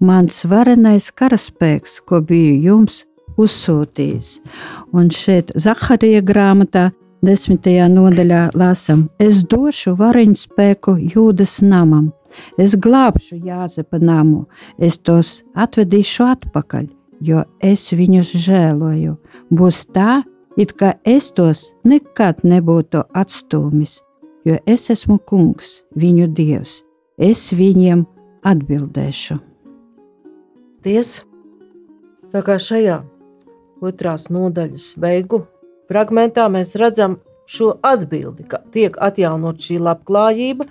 Mans 0.00 0.44
varenais 0.48 1.10
karaspēks, 1.12 2.00
ko 2.08 2.22
biju 2.24 2.56
jums 2.68 3.02
uzsūtījis. 3.38 4.38
Un 4.96 5.10
šeit 5.14 5.52
Zaharija 5.58 6.22
grāmatā, 6.26 6.88
desmitajā 7.24 7.88
nodaļā 7.92 8.42
lasām, 8.58 9.08
es 9.20 9.42
došu 9.46 9.94
variņu 9.98 10.38
spēku 10.38 10.96
jūdas 11.14 11.58
namam. 11.62 12.12
Es 12.60 12.76
glābšu 12.76 13.40
Jāzepa 13.44 13.98
namu, 14.02 14.46
es 14.78 14.98
tos 15.00 15.42
atvedīšu 15.58 16.26
atpakaļ, 16.28 16.88
jo 17.24 17.44
es 17.64 17.88
viņus 17.92 18.34
žēloju. 18.44 19.16
Būs 19.50 19.86
tā, 19.94 20.22
it 20.58 20.74
kā 20.74 20.92
es 21.06 21.30
tos 21.32 21.72
nekad 21.86 22.42
nebūtu 22.44 23.04
atstūmis, 23.16 24.00
jo 24.44 24.58
es 24.66 24.88
esmu 24.90 25.18
kungs, 25.22 25.82
viņu 25.96 26.28
dievs. 26.34 26.82
Es 27.18 27.48
viņiem 27.54 28.04
atbildēšu. 28.46 29.38
Tiesa, 30.82 31.24
tā 32.30 32.42
kā 32.46 32.58
šajā 32.62 33.00
otrās 33.82 34.28
nodaļas 34.34 34.92
beigu 35.00 35.44
fragmentā 35.90 36.46
mēs 36.52 36.76
redzam 36.78 37.18
šo 37.48 37.72
atbildi, 37.82 38.44
ka 38.46 38.60
tiek 38.74 38.98
atjaunot 39.00 39.62
šī 39.64 39.78
labklājība, 39.82 40.68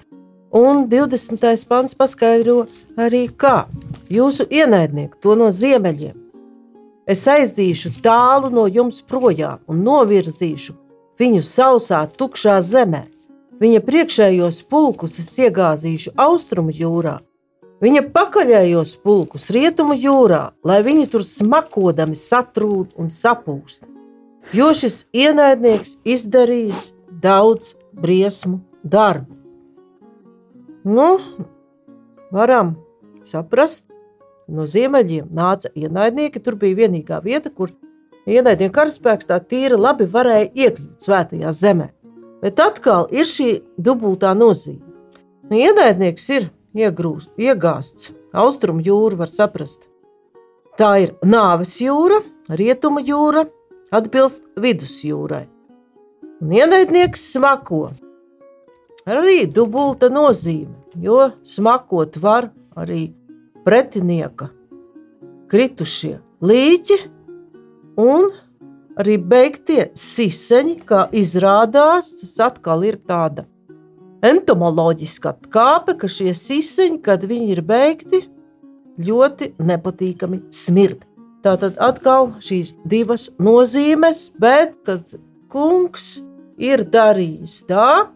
un 0.55 0.85
20. 0.91 1.65
pants 1.67 1.97
paskaidro 1.97 2.65
arī, 2.99 3.27
kā 3.27 3.65
jūsu 4.13 4.47
ienaidnieki 4.47 5.19
to 5.21 5.35
no 5.39 5.49
ziemeļiem. 5.51 6.26
Es 7.07 7.23
aizdīšu 7.31 7.93
tālu 8.03 8.51
no 8.51 8.67
jums 8.67 8.99
projām 9.01 9.61
un 9.67 9.83
novirzīšu 9.85 10.75
viņu 11.17 11.43
sausā, 11.45 12.03
tukšā 12.19 12.59
zemē. 12.61 13.05
Viņa 13.57 13.81
priekšējos 13.87 14.61
pulkus 14.69 15.17
es 15.23 15.31
iegāzīšu 15.41 16.13
austrumu 16.13 16.75
jūrā, 16.75 17.15
viņa 17.81 18.03
pakaļējos 18.13 18.97
pulkus 19.01 19.49
rietumu 19.55 19.97
jūrā, 19.97 20.51
lai 20.61 20.83
viņi 20.85 21.07
tur 21.09 21.25
smakodami 21.25 22.19
satrūd 22.19 22.93
un 23.01 23.09
sapūst 23.09 23.87
jo 24.53 24.69
šis 24.73 25.03
ienaidnieks 25.15 25.97
izdarījis 26.07 26.91
daudz 27.23 27.75
briesmu 27.97 28.61
darbu. 28.83 29.35
Nu, 30.87 31.17
varam 32.31 32.75
saprast, 33.27 33.85
no 34.47 34.65
ziemeļiem 34.67 35.29
nāca 35.33 35.71
ienaidnieki. 35.75 36.41
Tur 36.43 36.57
bija 36.59 36.83
vienīgā 36.83 37.19
vieta, 37.23 37.51
kur 37.51 37.73
ienaidnieku 38.27 38.75
karaspēks 38.75 39.29
tā 39.29 39.39
tīri 39.43 39.79
labi 39.79 40.07
varēja 40.11 40.51
iekļūt 40.53 41.07
svētajā 41.07 41.53
zemē. 41.53 41.89
Bet 42.41 42.59
atkal 42.61 43.07
ir 43.11 43.25
šī 43.25 43.49
dubultā 43.81 44.33
nozīme. 44.37 44.83
Nu, 45.47 45.57
ienaidnieks 45.57 46.29
ir 46.35 46.49
iegrūst, 46.77 47.31
iegāsts. 47.39 48.11
Austrumu 48.37 48.83
jūra 48.85 49.23
var 49.23 49.31
saprast. 49.31 49.87
Tā 50.77 50.91
ir 51.01 51.13
nāves 51.25 51.77
jūra, 51.81 52.19
rietumu 52.53 53.01
jūra, 53.01 53.47
atbilst 53.89 54.43
vidusjūrai. 54.59 55.47
Un 56.43 56.51
ienaidnieks 56.53 57.31
smako. 57.31 57.87
Arī 59.07 59.47
dubulta 59.49 60.11
nozīme, 60.11 60.75
jo 61.01 61.31
smakot 61.47 62.19
var 62.21 62.51
arī 62.77 63.07
pretinieka 63.67 64.47
kritušie 65.51 66.17
līķi 66.43 66.97
un 67.99 68.29
arī 68.97 69.17
beigtie 69.19 69.89
siseņi, 69.97 70.77
kā 70.87 71.05
izrādās, 71.11 72.13
tas 72.21 72.37
atkal 72.47 72.85
ir 72.87 72.97
tāda 73.03 73.45
entomoloģiska 74.25 75.35
atkāpe, 75.35 75.97
ka 75.99 76.09
šie 76.09 76.33
siseņi, 76.37 77.01
kad 77.05 77.27
viņi 77.27 77.53
ir 77.53 77.61
beigti, 77.67 78.23
ļoti 78.97 79.51
nepatīkami 79.61 80.41
smird. 80.53 81.03
Tātad 81.45 81.77
atkal 81.83 82.31
šīs 82.43 82.73
divas 82.87 83.29
nozīmes, 83.37 84.31
bet 84.41 84.73
kad 84.87 85.19
kungs 85.53 86.23
ir 86.57 86.81
darījis 86.87 87.61
tā, 87.69 88.09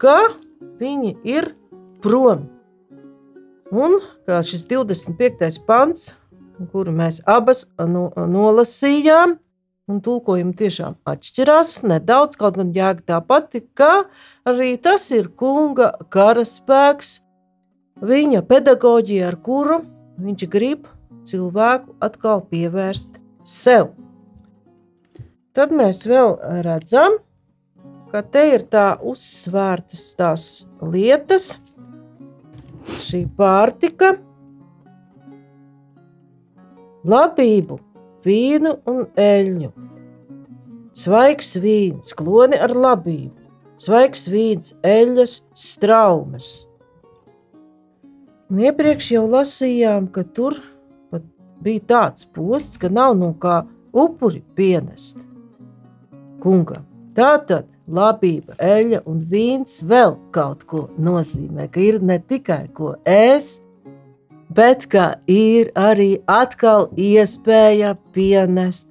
ka 0.00 0.18
viņi 0.80 1.16
ir 1.26 1.52
prom. 2.02 2.55
Un 3.74 3.98
kā 4.26 4.38
šis 4.46 4.66
25. 4.70 5.58
pants, 5.66 6.12
kuru 6.70 6.92
mēs 6.94 7.18
abas 7.26 7.64
no, 7.78 8.12
nolasījām, 8.14 9.36
un 9.90 10.00
tulkojumi 10.02 10.54
tiešām 10.58 10.96
atšķirās 11.06 11.80
nedaudz, 11.86 12.38
kaut 12.38 12.58
gan 12.60 12.70
jēga 12.74 13.02
tā 13.10 13.20
pati, 13.26 13.64
ka 13.74 14.06
arī 14.46 14.76
tas 14.82 15.08
ir 15.14 15.32
kunga 15.34 15.92
karaspēks, 16.14 17.20
viņa 18.06 18.42
pedagoģija, 18.46 19.28
ar 19.32 19.38
kuru 19.42 19.82
viņš 20.22 20.48
grib 20.50 20.86
cilvēku 21.26 21.96
atkal 22.06 22.42
pievērst 22.46 23.18
sev. 23.46 23.94
Tad 25.56 25.72
mēs 25.74 26.04
vēl 26.06 26.36
redzam, 26.62 27.18
ka 28.12 28.22
te 28.22 28.42
ir 28.54 28.66
tā 28.70 28.92
uzsvērtas 29.02 30.04
tās 30.18 30.50
lietas, 30.82 31.56
šī 32.86 33.24
pārtika, 33.38 34.14
labību, 37.06 37.78
vīnu 38.26 38.76
un 38.90 39.02
eļļu. 39.20 39.72
Svaigs 40.96 41.52
vīns, 41.60 42.14
kloni 42.16 42.56
ar 42.62 42.72
labību, 42.72 43.36
svaigs 43.82 44.24
vīns, 44.32 44.72
eļļas, 44.86 45.36
straumes. 45.52 46.50
Un 48.50 48.62
iepriekš 48.62 49.12
jau 49.16 49.26
lasījām, 49.28 50.08
ka 50.14 50.24
tur 50.36 50.56
bija 51.62 51.82
tāds 51.90 52.26
posts, 52.30 52.78
ka 52.80 52.88
nav 52.88 53.16
no 53.18 53.32
kā 53.42 53.64
upuri 53.96 54.42
pienest. 54.56 55.18
Kunga, 56.42 56.82
tā 57.16 57.34
tad 57.48 57.66
labība, 57.86 58.56
eļļa 58.58 59.02
un 59.06 59.20
vīns 59.30 59.80
vēl 59.86 60.16
kaut 60.34 60.64
ko 60.68 60.86
nozīmē, 60.98 61.68
ka 61.70 61.80
ir 61.80 62.00
ne 62.02 62.18
tikai 62.18 62.66
ko 62.74 62.94
ēst, 63.06 63.62
bet 64.56 64.86
ka 64.90 65.16
ir 65.30 65.72
arī 65.74 66.16
atkal 66.26 66.88
iespēja 66.96 67.96
pienest 68.14 68.90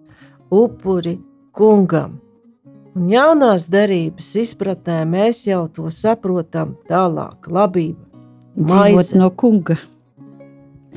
upuri 0.51 1.17
kungam. 1.55 2.19
Un 2.95 3.09
jaunās 3.11 3.67
derības 3.71 4.29
izpratnē 4.39 5.01
mēs 5.09 5.43
jau 5.49 5.65
to 5.67 5.89
saprotam 5.91 6.77
tālāk. 6.87 7.49
Labība, 7.51 7.99
maize 8.55 9.19
no 9.19 9.27
kunga. 9.35 9.75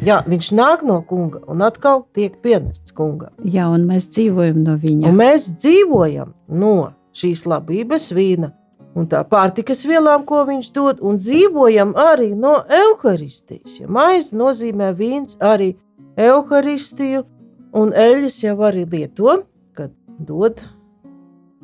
Jā, 0.06 0.20
viņš 0.30 0.52
nāk 0.54 0.84
no 0.86 1.00
kunga 1.02 1.40
un 1.50 1.64
atkal 1.66 2.04
tiek 2.14 2.36
pienests 2.44 2.94
kungam. 2.94 3.32
Jā, 3.42 3.66
un 3.74 3.88
mēs 3.88 4.06
dzīvojam 4.14 4.60
no 4.62 4.76
viņa. 4.78 5.08
Un 5.10 5.18
mēs 5.18 5.48
dzīvojam 5.58 6.30
no 6.54 6.92
šīs 7.18 7.44
labības 7.50 8.12
vīna 8.14 8.52
un 8.98 9.06
tā 9.10 9.22
pārtikas 9.28 9.84
vielām, 9.88 10.24
ko 10.26 10.42
viņš 10.48 10.70
dod, 10.74 11.02
un 11.04 11.18
dzīvojam 11.20 11.94
arī 11.98 12.32
no 12.38 12.58
evaharistijas. 12.64 13.78
Ja 13.82 13.90
maize 13.90 14.36
nozīmē 14.36 14.92
vīns 14.98 15.38
arī 15.44 15.74
evaharistiju, 16.18 17.24
un 17.78 17.92
eļļas 17.92 18.40
jau 18.42 18.56
arī 18.66 18.84
lieto, 18.88 19.42
kad 19.76 19.92
dod 20.18 20.62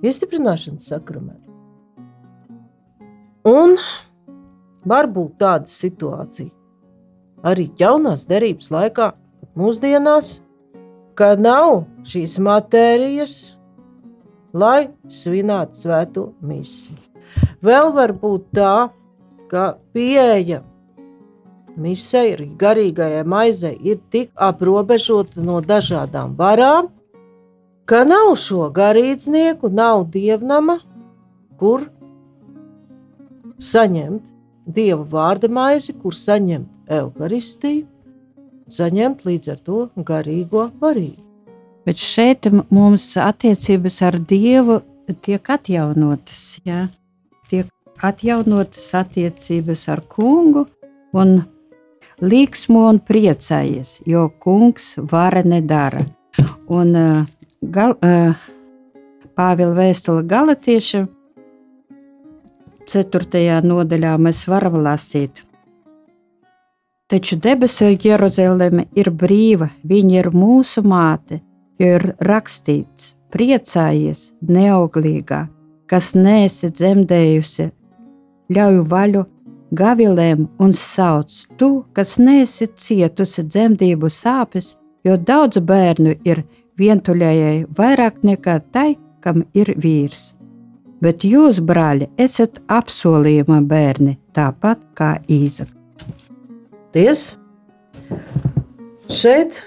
iestiprināšanas 0.04 0.90
sakramentu. 0.92 1.50
Un 3.44 3.76
var 4.88 5.08
būt 5.10 5.36
tāda 5.40 5.68
situācija, 5.68 6.52
arī 7.44 7.68
jaunās 7.80 8.24
derības 8.28 8.70
laikā, 8.72 9.10
mūsdienās, 9.58 10.38
ka 11.18 11.34
nav 11.38 11.84
šīs 12.08 12.38
matērijas, 12.42 13.34
lai 14.54 14.88
svinētu 15.10 15.84
svēto 15.84 16.28
misiju. 16.42 16.98
Vēl 17.64 17.90
var 17.96 18.14
būt 18.14 18.52
tā, 18.54 18.74
ka 19.50 19.74
pieeja 19.94 20.62
misijai, 21.76 22.34
arī 22.36 22.46
garīgajai 22.58 23.24
maizei, 23.26 23.74
ir 23.82 23.98
tik 24.10 24.30
aprobežota 24.36 25.42
no 25.42 25.60
dažādām 25.60 26.36
varām, 26.38 26.90
ka 27.84 28.04
nav 28.06 28.34
šo 28.40 28.68
garīdznieku, 28.74 29.70
nav 29.74 30.06
dievnama, 30.14 30.78
kur 31.58 31.88
saņemt 33.58 34.22
dieva 34.66 35.04
vārda 35.10 35.50
maizi, 35.50 35.96
kur 35.98 36.14
saņemt 36.14 36.94
evaharistiju, 36.94 37.84
saņemt 38.70 39.26
līdz 39.26 39.52
ar 39.52 39.62
to 39.66 39.84
garīgo 39.96 40.70
varību. 40.80 41.33
Bet 41.84 42.00
šeit 42.00 42.48
mums 42.72 43.10
attiecības 43.20 44.00
ar 44.06 44.18
Dievu 44.18 44.80
tiek 45.24 45.50
atjaunotas. 45.52 46.60
Ja? 46.64 46.86
Tiek 47.50 47.68
atjaunotas 48.02 48.86
attiecības 48.96 49.88
ar 49.92 50.00
kungu 50.08 50.64
un 51.12 51.42
līksmo 52.24 52.86
un 52.88 53.00
priecājies, 53.04 53.98
jo 54.08 54.28
kungs 54.40 54.94
vara 55.12 55.44
nedara. 55.44 56.00
Un 56.72 56.96
gal, 57.60 57.98
Pāvila 59.34 59.74
vēstule 59.74 60.22
galotiešiem 60.30 61.08
4. 62.86 63.60
nodaļā 63.64 64.12
mēs 64.20 64.44
varam 64.48 64.78
lasīt. 64.84 65.42
Taču 67.10 67.36
debesu 67.42 67.90
Jeruzaleme 68.00 68.86
ir 68.96 69.10
brīva, 69.10 69.68
viņa 69.84 70.20
ir 70.20 70.30
mūsu 70.32 70.84
māte, 70.86 71.40
jo 71.78 71.94
ir 71.98 72.06
rakstīts: 72.24 73.14
priecājies, 73.34 74.30
neauglīgā, 74.48 75.44
kas 75.90 76.12
nesi 76.14 76.70
dzemdējusi, 76.70 77.70
ļauj 78.54 78.82
vaļu 78.90 79.24
gavilēm 79.74 80.46
un 80.62 80.74
sauc 80.76 81.34
tu, 81.58 81.84
kas 81.96 82.18
nesi 82.22 82.68
cietusi 82.68 83.44
dzemdību 83.48 84.10
sāpes, 84.10 84.74
jo 85.04 85.16
daudz 85.16 85.58
bērnu 85.58 86.14
ir 86.24 86.44
vientuļējai 86.78 87.66
vairāk 87.76 88.22
nekā 88.22 88.58
tai, 88.74 88.94
kam 89.20 89.44
ir 89.54 89.74
vīrs. 89.80 90.34
Bet 91.02 91.24
jūs, 91.26 91.58
brāļi, 91.60 92.08
esat 92.20 92.60
apsolījuma 92.72 93.60
bērni, 93.68 94.16
tāpat 94.36 94.80
kā 94.96 95.16
Īzaka. 95.28 95.72
Paldies! 96.94 97.34
Šeit 99.10 99.58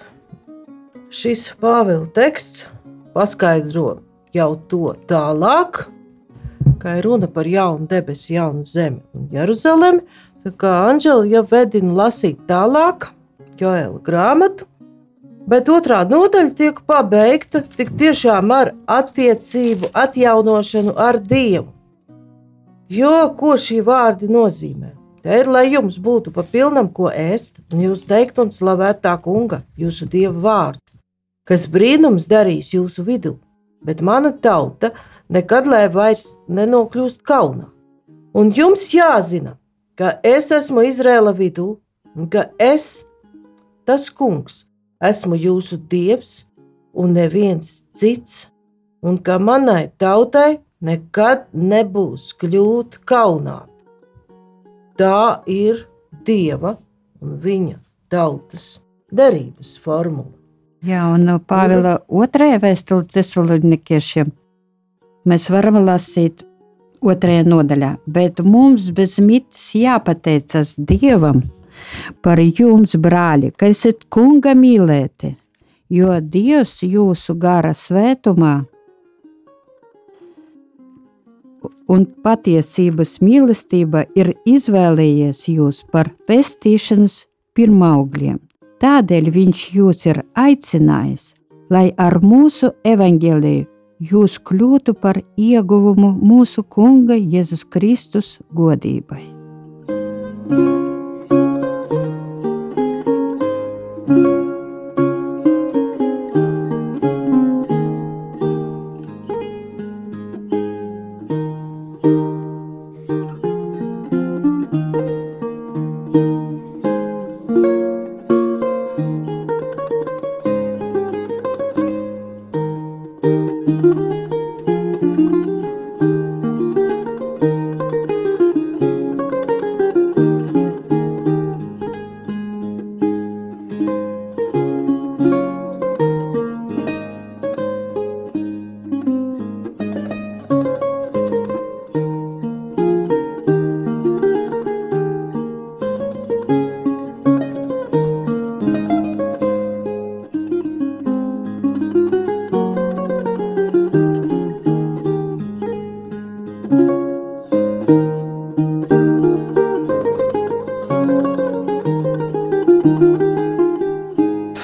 šis 1.09 1.53
Pāvila 1.61 2.07
teksts 2.13 2.67
paskaidro 3.15 3.99
jau 4.35 4.49
to 4.69 4.93
tālāk, 5.09 5.85
ka 6.81 6.97
ir 6.99 7.07
runa 7.07 7.29
par 7.31 7.47
jaunu 7.47 7.87
debesu, 7.89 8.33
jaunu 8.35 8.65
zemi 8.67 9.01
un 9.15 9.29
Jeruzalemi. 9.31 10.03
Tā 10.45 10.53
kā 10.53 10.73
Anģela 10.87 11.25
jau 11.27 11.43
vedina 11.49 11.95
lasīt 12.03 12.43
tālāk, 12.47 13.09
Joēla 13.57 13.97
grāmatu, 14.05 14.67
bet 15.49 15.71
otrā 15.73 16.03
nodaļa 16.07 16.53
tiek 16.59 16.83
pabeigta 16.85 17.63
tik 17.63 17.89
tiešām 17.97 18.53
ar 18.53 18.75
attiecību 18.85 19.89
atjaunošanu 19.97 20.93
ar 20.93 21.17
Dievu. 21.17 21.71
Jo 22.87 23.33
ko 23.39 23.57
šī 23.59 23.81
vārdi 23.83 24.29
nozīmē? 24.31 24.93
Te 25.25 25.41
ir, 25.41 25.49
lai 25.51 25.65
jums 25.73 25.97
būtu 25.99 26.31
pa 26.31 26.45
pilnam, 26.47 26.87
ko 26.93 27.09
ēst, 27.11 27.57
un 27.73 27.81
jūs 27.83 28.05
teikt 28.07 28.37
un 28.39 28.53
slavēt 28.53 29.01
tā 29.03 29.17
kunga, 29.19 29.63
jūsu 29.75 30.05
dieva 30.07 30.37
vārdu, 30.45 30.79
kas 31.47 31.67
brīnums 31.71 32.27
darīs 32.29 32.73
jūsu 32.75 33.05
vidū, 33.07 33.38
bet 33.81 34.01
mana 34.01 34.31
tauta 34.31 34.91
nekad 35.31 35.67
lai 35.67 35.88
vairs 35.91 36.36
nenokļūst 36.47 37.23
kaunā. 37.27 37.69
Un 38.38 38.51
jums 38.53 38.89
jāzina, 38.93 39.55
ka 39.97 40.17
es 40.23 40.51
esmu 40.53 40.83
Izrēla 40.89 41.33
vidū, 41.33 41.77
un 42.15 42.27
ka 42.29 42.49
es, 42.60 43.07
tas 43.88 44.10
kungs, 44.13 44.65
esmu 45.01 45.39
jūsu 45.39 45.79
dievs 45.89 46.45
un 46.93 47.15
neviens 47.17 47.83
cits, 47.95 48.47
un 49.01 49.17
ka 49.17 49.38
manai 49.39 49.89
tautai 49.97 50.60
nekad 50.81 51.47
nebūs 51.53 52.31
kļūt 52.41 53.01
kaunā. 53.07 53.62
Tā 54.97 55.43
ir 55.45 55.86
Dieva 56.25 56.73
un 57.21 57.38
viņa 57.41 57.77
tautas 58.12 58.81
derības 59.13 59.75
formula. 59.79 60.33
Jā, 60.85 61.07
un 61.09 61.25
Pāvila 61.49 61.97
otrajā 62.05 62.59
vēstulē 62.61 63.07
Thessalonikiešiem 63.09 64.29
mēs 65.27 65.49
varam 65.49 65.79
lasīt 65.81 66.43
otrajā 67.01 67.47
nodaļā, 67.47 67.95
bet 68.05 68.43
mums 68.45 68.91
bez 68.93 69.17
mitas 69.17 69.71
jāpateicas 69.73 70.75
Dievam 70.77 71.41
par 72.21 72.41
jums, 72.41 72.93
brāļi, 72.97 73.51
ka 73.57 73.69
esat 73.73 74.05
kunga 74.13 74.53
mīlēti, 74.57 75.33
jo 75.89 76.17
Dievs 76.21 76.81
jūsu 76.85 77.37
gara 77.41 77.73
svētumā 77.77 78.55
un 81.87 82.05
patiesības 82.23 83.17
mīlestība 83.23 84.05
ir 84.17 84.33
izvēlējies 84.45 85.47
jūs 85.53 85.83
par 85.91 86.11
pestīšanas 86.27 87.23
pirmaugļiem. 87.57 88.46
Tādēļ 88.77 89.31
viņš 89.33 89.61
jūs 89.73 90.05
ir 90.05 90.19
aicinājis, 90.37 91.31
lai 91.73 91.87
ar 91.97 92.19
mūsu 92.21 92.69
evaņģēliju 92.85 93.65
jūs 94.11 94.37
kļūtu 94.45 94.93
par 95.01 95.17
ieguvumu 95.37 96.11
mūsu 96.21 96.61
Kunga 96.63 97.17
Jēzus 97.17 97.65
Kristus 97.65 98.37
godībai. 98.53 99.23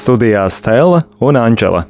Studijā 0.04 0.44
Stela 0.52 1.06
un 1.24 1.38
Anģela. 1.39 1.86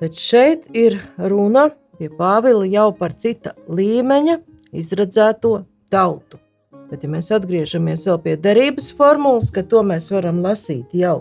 Bet 0.00 0.16
šeit 0.16 0.70
ir 0.72 0.94
runa 1.20 1.66
pie 1.98 2.08
Pāvila 2.08 2.64
jau 2.64 2.86
par 2.96 3.12
cita 3.12 3.52
līmeņa 3.68 4.38
izredzēto 4.72 5.50
tautu. 5.92 6.38
Bet, 6.88 7.02
ja 7.04 7.10
mēs 7.12 7.28
atgriežamies 7.34 8.06
pie 8.24 8.36
derības 8.40 8.88
formulas, 8.94 9.50
ka 9.52 9.64
to 9.68 9.82
mēs 9.84 10.08
varam 10.14 10.38
lasīt 10.44 10.94
jau 10.96 11.18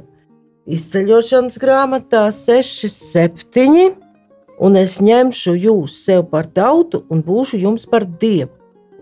izceļošanas 0.71 1.57
grāmatā 1.59 2.29
6, 2.31 2.85
7, 2.95 3.95
un 4.63 4.79
es 4.79 5.01
ņemšu 5.03 5.55
jūs 5.65 5.97
sev 6.05 6.29
par 6.31 6.47
tautu 6.47 7.03
un 7.11 7.25
būšu 7.25 7.59
jums 7.59 7.87
par 7.89 8.05
dievu. 8.07 8.53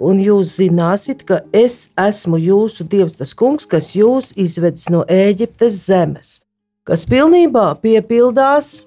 Un 0.01 0.17
jūs 0.17 0.55
zināsiet, 0.57 1.21
ka 1.29 1.43
es 1.53 1.91
esmu 1.99 2.39
jūsu 2.41 2.87
dievs, 2.89 3.13
tas 3.19 3.35
kungs, 3.37 3.69
kas 3.69 3.91
jūs 3.93 4.31
izvedis 4.33 4.89
no 4.89 5.03
Ēģiptes 5.05 5.77
zemes, 5.85 6.39
kas 6.87 7.05
pilnībā 7.07 7.67
piepildās 7.83 8.83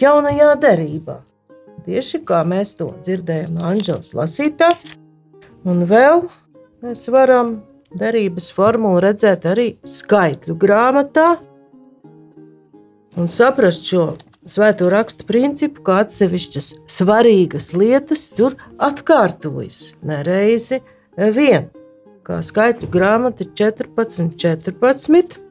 jaunajā 0.00 0.52
derībā. 0.60 1.20
Tieši 1.86 2.22
kā 2.28 2.42
mēs 2.46 2.76
to 2.78 2.92
dzirdējām 3.02 3.56
no 3.56 3.66
Anģelas 3.72 4.12
lasītā, 4.14 4.68
un 5.66 5.86
vēl 5.88 6.26
mēs 6.84 7.08
varam 7.10 7.56
derības 7.98 8.50
formulu 8.54 9.00
redzēt 9.02 9.46
arī 9.48 9.72
skaitļu 9.84 10.56
grāmatā 10.60 11.26
un 13.18 13.28
saprast 13.28 13.88
šo 13.88 14.12
svēto 14.48 14.88
rakstu 14.92 15.26
principu, 15.28 15.82
kā 15.86 16.00
atsevišķas 16.04 16.72
svarīgas 16.90 17.72
lietas 17.78 18.28
tur 18.36 18.56
atkārtojas 18.82 19.94
nereizi 20.06 20.80
vien. 21.16 21.70
Kā 22.22 22.38
skaitļu 22.46 22.88
grāmata 22.90 23.48
14, 23.58 24.36
14. 24.38 25.41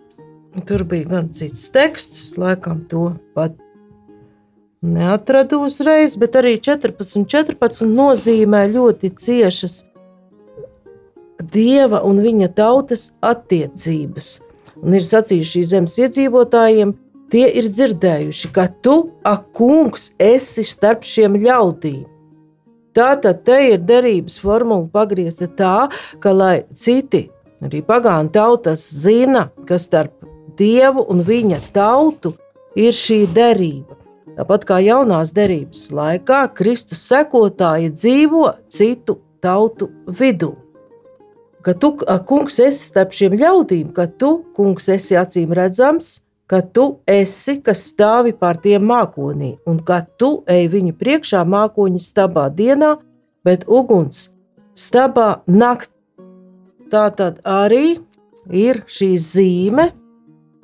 Tur 0.68 0.84
bija 0.84 1.08
gan 1.08 1.30
cits 1.32 1.70
teksts, 1.72 2.20
es 2.20 2.38
laikam 2.38 2.84
to 2.92 3.14
pat 3.36 3.54
neatradu 4.82 5.62
uzreiz, 5.64 6.18
bet 6.20 6.36
arī 6.36 6.58
14, 6.60 7.24
14 7.30 7.88
nozīmē 7.88 8.66
ļoti 8.74 9.14
ciešas 9.16 9.78
dieva 11.54 12.02
un 12.06 12.20
viņa 12.22 12.52
tautas 12.58 13.12
attiecības. 13.24 14.40
Un 14.82 14.98
ir 14.98 15.06
sacījuši 15.06 15.52
šīs 15.56 15.72
zemes 15.72 15.98
iedzīvotājiem, 16.02 16.94
tie 17.32 17.48
ir 17.58 17.68
dzirdējuši, 17.70 18.52
ka 18.54 18.68
tu, 18.84 18.96
ak, 19.24 19.52
kungs, 19.58 20.12
esi 20.20 20.66
starp 20.68 21.06
šiem 21.08 21.38
ļaudīm. 21.46 22.08
Tātad 22.92 23.46
te 23.48 23.56
ir 23.70 23.84
derības 23.88 24.36
formula 24.44 24.84
pagriezta 24.92 25.48
tā, 25.48 25.76
ka 26.20 26.34
lai 26.36 26.66
citi, 26.76 27.30
arī 27.64 27.80
pagānu 27.88 28.34
tautas 28.36 28.84
zina, 29.06 29.48
ka 29.70 29.80
starp 29.80 30.21
dievu 30.58 31.06
un 31.12 31.24
viņa 31.28 31.60
tautu 31.74 32.34
ir 32.76 32.96
šī 32.96 33.26
derība. 33.36 33.98
Tāpat 34.38 34.66
kā 34.68 34.80
jaunās 34.80 35.34
derības 35.36 35.90
laikā, 35.92 36.46
Kristus 36.56 37.04
sekotāji 37.10 37.92
dzīvo 37.94 38.48
citu 38.72 39.20
tautu 39.44 39.90
vidū. 40.08 40.54
Ka 41.62 41.76
tu, 41.78 41.94
kungs, 42.26 42.58
esi 42.64 42.88
starp 42.88 43.14
šiem 43.14 43.36
ļaudīm, 43.38 43.92
ka 43.94 44.08
tu, 44.08 44.40
kungs, 44.58 44.88
esi 44.90 45.18
acīm 45.20 45.52
redzams, 45.54 46.22
ka 46.50 46.62
tu 46.62 46.86
esi, 47.08 47.60
kas 47.62 47.84
stāvi 47.92 48.34
pār 48.36 48.58
tiem 48.64 48.88
mākonī, 48.90 49.54
un 49.70 49.78
ka 49.86 50.02
tu 50.18 50.42
ej 50.50 50.66
viņu 50.74 50.96
priekšā 51.00 51.44
mākoņa 51.48 52.02
stabā 52.02 52.48
dienā, 52.56 52.96
bet 53.46 53.68
uguns 53.70 54.30
stabā 54.76 55.42
naktī. 55.48 55.96
Tā 56.92 57.06
tad 57.16 57.38
arī 57.48 58.02
ir 58.52 58.82
šī 58.90 59.14
zīme, 59.16 59.92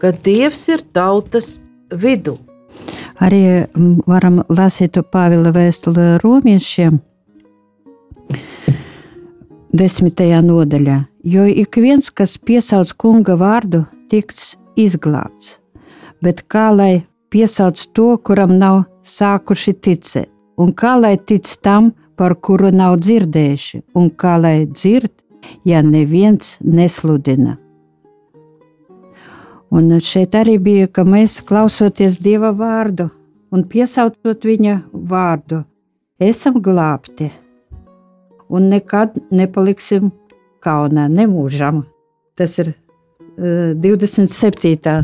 ka 0.02 0.12
Dievs 0.12 0.68
ir 0.74 0.84
tautas 0.94 1.58
vidū. 1.92 2.38
Arī 3.24 3.66
varam 4.08 4.44
lasīt 4.50 5.00
Pāvila 5.12 5.52
vēstuli 5.56 6.18
romiešiem. 6.24 7.00
Desmitajā 9.78 10.42
nodaļā, 10.42 10.98
jo 11.24 11.46
ik 11.46 11.78
viens, 11.82 12.10
kas 12.10 12.38
piesauc 12.38 12.94
kunga 12.98 13.36
vārdu, 13.38 13.86
tiks 14.10 14.56
izglābts 14.80 15.58
bet 16.22 16.44
kā 16.52 16.70
lai 16.76 17.06
piesauc 17.34 17.82
to, 17.94 18.10
kuram 18.24 18.58
nav 18.58 18.84
sākuši 19.08 19.74
ticēt, 19.84 20.30
un 20.58 20.74
kā 20.74 20.96
lai 21.00 21.16
tic 21.18 21.50
tam, 21.62 21.94
par 22.18 22.34
kuru 22.42 22.72
nav 22.74 22.98
dzirdējuši, 23.04 23.84
un 24.00 24.10
kā 24.10 24.38
lai 24.42 24.66
dzird, 24.66 25.14
ja 25.70 25.84
neviens 25.86 26.58
nesludina. 26.66 27.58
Un 29.72 29.92
šeit 30.00 30.36
arī 30.36 30.58
bija, 30.64 30.88
ka 30.88 31.04
mēs 31.04 31.42
klausoties 31.48 32.20
Dieva 32.24 32.54
vārdu 32.56 33.10
un 33.52 33.64
piesaucot 33.68 34.46
viņa 34.48 34.78
vārdu, 34.94 35.64
esam 36.20 36.62
glābti 36.64 37.32
un 38.48 38.70
nekad 38.72 39.20
nepaliksim 39.32 40.12
kaunā, 40.64 41.08
nemūžam. 41.12 41.84
Tas 42.38 42.56
ir 42.64 42.72
uh, 42.74 43.74
27. 43.76 45.02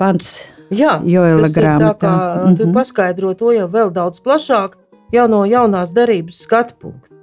pants 0.00 0.32
Jā, 0.70 1.00
Joela 1.02 1.48
tas 1.48 1.56
ir 1.56 1.56
tā 1.56 1.62
grāmatā. 1.62 1.94
kā 1.98 2.46
mm 2.46 2.54
-hmm. 2.54 2.74
paskaidro 2.74 3.34
to 3.34 3.52
jau 3.52 3.68
vēl 3.68 3.90
daudz 3.90 4.20
plašāk, 4.20 4.76
jau 5.12 5.28
no 5.28 5.44
jaunās 5.44 5.92
darības 5.92 6.42
skatu 6.42 6.74
punkta. 6.80 7.14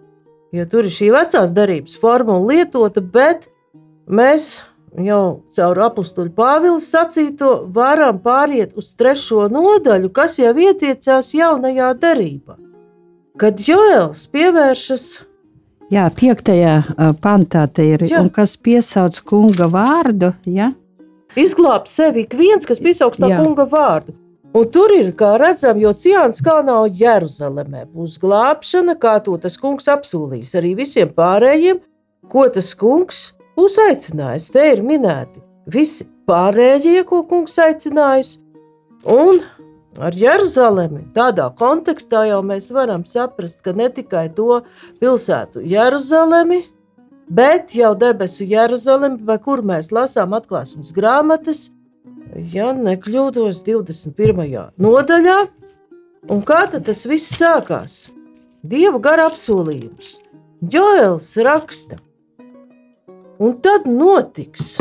Jo 0.51 0.65
tur 0.65 0.85
ir 0.85 0.91
šī 0.91 1.11
vecās 1.11 1.51
darības 1.51 1.99
formula 1.99 2.47
lietota, 2.47 3.01
bet 3.01 3.47
mēs 4.07 4.61
jau 5.05 5.43
caur 5.53 5.79
apakstuļu 5.87 6.33
Pāvila 6.37 6.81
sacīto 6.81 7.51
varam 7.73 8.19
pāriet 8.23 8.73
uz 8.79 8.93
trešo 8.97 9.47
nodaļu, 9.51 10.09
kas 10.13 10.39
jau 10.41 10.55
ietiecās 10.57 11.33
jaunajā 11.37 11.93
darībā. 12.01 12.57
Kad 13.37 13.61
Joels 13.61 14.25
pievēršas 14.33 15.07
Jā, 15.87 16.09
piektajā 16.11 16.73
pantā 17.23 17.61
te 17.71 17.85
ir, 17.93 18.01
Jā. 18.03 18.19
un 18.19 18.27
kas 18.33 18.57
piesauc 18.59 19.21
kunga 19.23 19.69
vārdu, 19.71 20.33
ja? 20.43 20.73
izglābt 21.37 21.87
sevi 21.87 22.25
ik 22.25 22.33
viens, 22.35 22.67
kas 22.67 22.81
piesaugs 22.83 23.21
tā 23.21 23.29
Jā. 23.31 23.37
kunga 23.39 23.63
vārdu. 23.69 24.17
Un 24.57 24.67
tur 24.73 24.91
ir, 24.95 25.11
kā 25.15 25.35
redzam, 25.39 25.77
jo 25.79 25.93
Ciāns 25.93 26.41
kā 26.43 26.57
nav 26.65 26.87
Jeruzalemē, 26.97 27.85
būs 27.93 28.17
glābšana, 28.19 28.97
kā 28.99 29.17
to 29.23 29.35
tas 29.39 29.57
kungs 29.61 29.87
apsolīs 29.91 30.55
arī 30.57 30.73
visiem 30.79 31.11
pārējiem, 31.13 31.79
ko 32.31 32.47
tas 32.51 32.73
kungs 32.75 33.36
būs 33.57 33.77
aicinājis. 33.87 34.51
Te 34.53 34.65
ir 34.73 34.83
minēti 34.85 35.41
visi 35.67 36.07
pārējie, 36.29 37.01
ko 37.07 37.23
kungs 37.27 37.57
aicinājis, 37.63 38.37
un 39.07 39.41
ar 39.97 40.15
Jeruzalemi 40.15 41.05
tādā 41.15 41.47
kontekstā 41.57 42.27
jau 42.29 42.41
mēs 42.45 42.69
varam 42.75 43.05
saprast, 43.07 43.63
ka 43.65 43.73
ne 43.73 43.89
tikai 43.93 44.27
to 44.35 44.61
pilsētu 45.01 45.63
Jeruzalemi, 45.65 46.63
bet 47.27 47.75
jau 47.75 47.93
debesu 47.99 48.47
Jeruzalemi, 48.47 49.23
vai 49.27 49.39
kur 49.43 49.63
mēs 49.65 49.91
lasām 49.95 50.35
atklāsmes 50.37 50.93
grāmatas, 50.95 51.67
ja 52.53 52.71
nekļūdos 52.75 53.63
21. 53.67 54.71
nodaļā. 54.77 55.39
Un 56.27 56.41
kā 56.43 56.65
tad 56.71 56.87
tas 56.89 57.05
viss 57.07 57.37
sākās? 57.39 58.07
Dieva 58.67 58.99
gara 58.99 59.29
apsolījums. 59.29 60.17
Joels 60.73 61.29
raksta, 61.45 61.99
un 63.39 63.57
tad 63.61 63.87
notiks, 63.87 64.77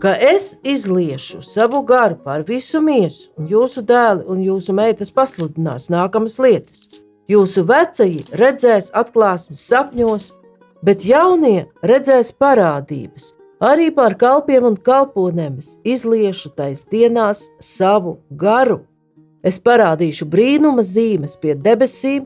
ka 0.00 0.14
es 0.16 0.58
izliešu 0.64 1.42
savu 1.44 1.82
garu 1.82 2.16
pār 2.24 2.44
visu 2.48 2.80
miesu, 2.80 3.28
un 3.36 3.48
jūsu 3.48 3.84
dēli 3.84 4.24
un 4.32 4.40
jūsu 4.44 4.74
meitas 4.76 5.12
pasludinās 5.12 5.90
nākamas 5.92 6.38
lietas. 6.40 6.88
Jūsu 7.30 7.62
vecie 7.68 8.24
redzēs 8.34 8.90
atklāsmes 8.96 9.62
sapņos, 9.70 10.32
bet 10.82 11.04
jaunie 11.06 11.68
redzēs 11.86 12.32
parādības. 12.32 13.34
Arī 13.60 13.90
pār 13.92 14.16
kalpiem 14.16 14.64
un 14.70 14.76
kalponēm 14.80 15.58
es 15.60 15.74
izliešu 15.84 16.54
tais 16.56 16.82
dienās 16.88 17.50
savu 17.60 18.16
garu. 18.30 18.80
Es 19.44 19.60
parādīšu 19.60 20.26
brīnuma 20.32 20.82
zīmes 20.84 21.36
pie 21.40 21.54
debesīm, 21.54 22.24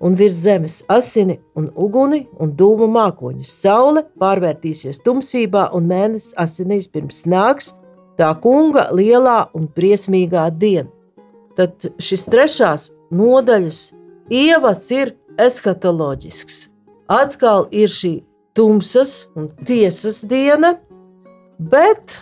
un 0.00 0.14
virs 0.16 0.38
zemes 0.44 0.80
asini 0.88 1.38
un 1.54 1.68
uguni 1.76 2.24
un 2.40 2.54
dūmu 2.56 2.88
mākoņus. 2.90 3.52
Saule 3.62 4.04
pārvērtīsies 4.20 5.02
tumsībā, 5.04 5.68
un 5.76 5.88
mēnesis 5.90 6.34
asinīs 6.40 6.88
pirms 6.88 7.26
nāks 7.28 7.74
tā 8.18 8.32
kunga 8.42 8.88
lielā 8.96 9.50
un 9.56 9.68
briesmīgā 9.76 10.48
diena. 10.56 10.88
Tad 11.56 11.90
šis 12.00 12.24
trešās 12.32 12.90
nodaļas 13.12 13.80
ievads 14.32 14.90
ir 14.96 15.14
eskatoloģisks. 15.40 16.68
Atkal 17.10 17.66
ir 17.74 17.90
šī 17.90 18.20
tumsas 18.56 19.26
un 19.36 19.50
tiesas 19.66 20.22
diena, 20.30 20.76
bet 21.58 22.20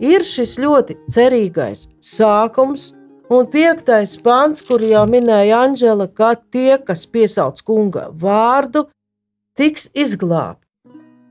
ir 0.00 0.24
šis 0.24 0.56
ļoti 0.62 0.96
cerīgais 1.10 1.88
sākums 2.00 2.92
un 3.30 3.46
piektais 3.50 4.16
pāns, 4.20 4.62
kur 4.66 4.82
jau 4.84 5.04
minēja 5.08 5.62
Anģela, 5.64 6.08
ka 6.10 6.34
tie, 6.52 6.78
kas 6.82 7.06
piesauc 7.06 7.62
kunga 7.66 8.08
vārdu, 8.10 8.88
tiks 9.58 9.88
izglābti. 9.94 10.66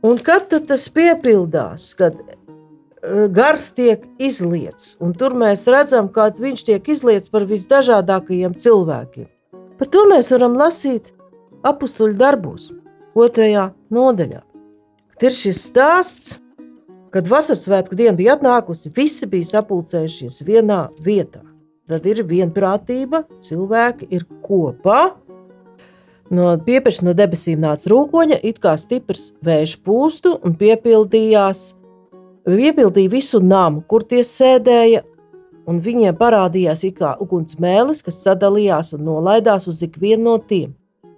Un 0.06 0.20
kad 0.24 0.48
tas 0.48 0.86
piepildās, 0.96 1.92
kad 2.00 2.16
eh, 2.24 3.26
gars 3.36 3.66
tiek 3.76 4.06
izliets, 4.16 4.94
un 5.04 5.12
tur 5.12 5.36
mēs 5.36 5.66
redzam, 5.68 6.08
kā 6.08 6.30
viņš 6.36 6.66
tiek 6.72 6.88
izliets 6.88 7.32
par 7.32 7.44
visdažādākajiem 7.50 8.56
cilvēkiem. 8.56 9.28
Par 9.80 9.92
to 9.92 10.06
mēs 10.08 10.32
varam 10.32 10.56
lasīt 10.60 11.12
apakstuļu 11.68 12.16
darbos, 12.20 12.70
otrajā 13.16 13.74
nodaļā. 13.92 14.40
Kad 15.16 15.28
ir 15.28 15.36
šis 15.36 15.66
stāsts, 15.68 16.38
kad 17.12 17.28
vasaras 17.28 17.66
svētku 17.68 17.98
diena 18.00 18.16
bija 18.16 18.38
atnākusi, 18.38 18.92
visi 18.96 19.28
bija 19.28 19.52
sapulcējušies 19.58 20.44
vienā 20.48 20.86
vietā. 21.04 21.49
Tad 21.90 22.06
ir 22.06 22.22
vienprātība, 22.30 23.24
cilvēki 23.42 24.12
ir 24.14 24.28
kopā. 24.46 25.16
No 26.30 26.52
piepešas 26.62 27.02
no 27.08 27.16
debesīm 27.18 27.64
nāca 27.64 27.90
rūkoņa, 27.90 28.38
it 28.46 28.60
kā 28.62 28.76
stiprs 28.78 29.32
vējš 29.46 29.80
pūstu 29.82 30.36
un 30.46 30.54
piepildījās, 30.60 31.64
piepildīja 32.46 33.10
visu 33.10 33.42
namu, 33.42 33.82
kur 33.90 34.06
tie 34.06 34.22
sēdēja, 34.22 35.02
un 35.70 35.82
viņiem 35.82 36.18
parādījās 36.18 36.86
kā 36.98 37.16
uguns 37.22 37.58
mēlis, 37.58 38.04
kas 38.06 38.22
sadalījās 38.22 38.94
un 38.94 39.08
nolaidās 39.10 39.66
uz 39.70 39.82
ikvienu 39.86 40.30
no 40.30 40.38
tiem. 40.38 40.76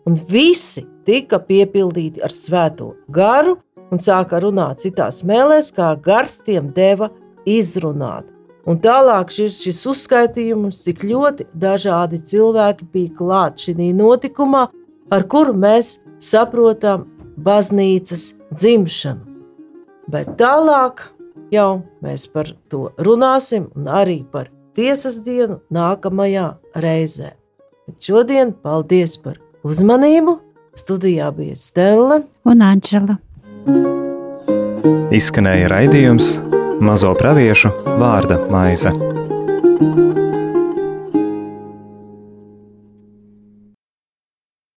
Un 0.08 0.16
visi 0.16 0.86
tika 1.06 1.42
piepildīti 1.44 2.24
ar 2.24 2.32
svēto 2.32 2.94
garu 3.12 3.58
un 3.92 4.00
sāka 4.00 4.40
runāt 4.40 4.86
citās 4.86 5.22
mēlēs, 5.28 5.74
kā 5.76 5.92
gars 6.00 6.40
tiem 6.48 6.72
deva 6.72 7.12
izrunāt. 7.44 8.32
Un 8.70 8.78
tālāk 8.82 9.32
šis, 9.34 9.58
šis 9.64 9.80
uzskaitījums, 9.90 10.84
cik 10.86 11.06
ļoti 11.10 11.48
dažādi 11.58 12.22
cilvēki 12.22 12.88
bija 12.94 13.16
klāt 13.18 13.64
šī 13.66 13.90
notikumā, 13.98 14.68
ar 15.10 15.26
kuru 15.28 15.56
mēs 15.58 15.98
saprotam 16.22 17.08
baznīcas 17.42 18.36
dzimšanu. 18.54 19.26
Bet 20.12 20.36
tālāk 20.38 21.08
jau 21.54 21.82
mēs 22.04 22.28
par 22.30 22.54
to 22.70 22.92
runāsim, 23.02 23.70
un 23.76 23.90
arī 23.90 24.22
par 24.32 24.52
tiesas 24.78 25.22
dienu 25.26 25.62
nākamajā 25.74 26.48
reizē. 26.76 27.34
Bet 27.88 27.98
šodien 28.06 28.54
paldies 28.54 29.18
par 29.18 29.42
uzmanību! 29.66 30.40
Studijā 30.78 31.28
bija 31.36 31.58
Stela. 31.60 32.22
Un 32.48 32.64
Anģela. 32.64 33.18
Izskanēja 35.12 35.68
raidījums 35.74 36.38
Mazo 36.82 37.12
praviešu 37.14 37.70
vārda 38.02 38.40
maize. 38.50 38.90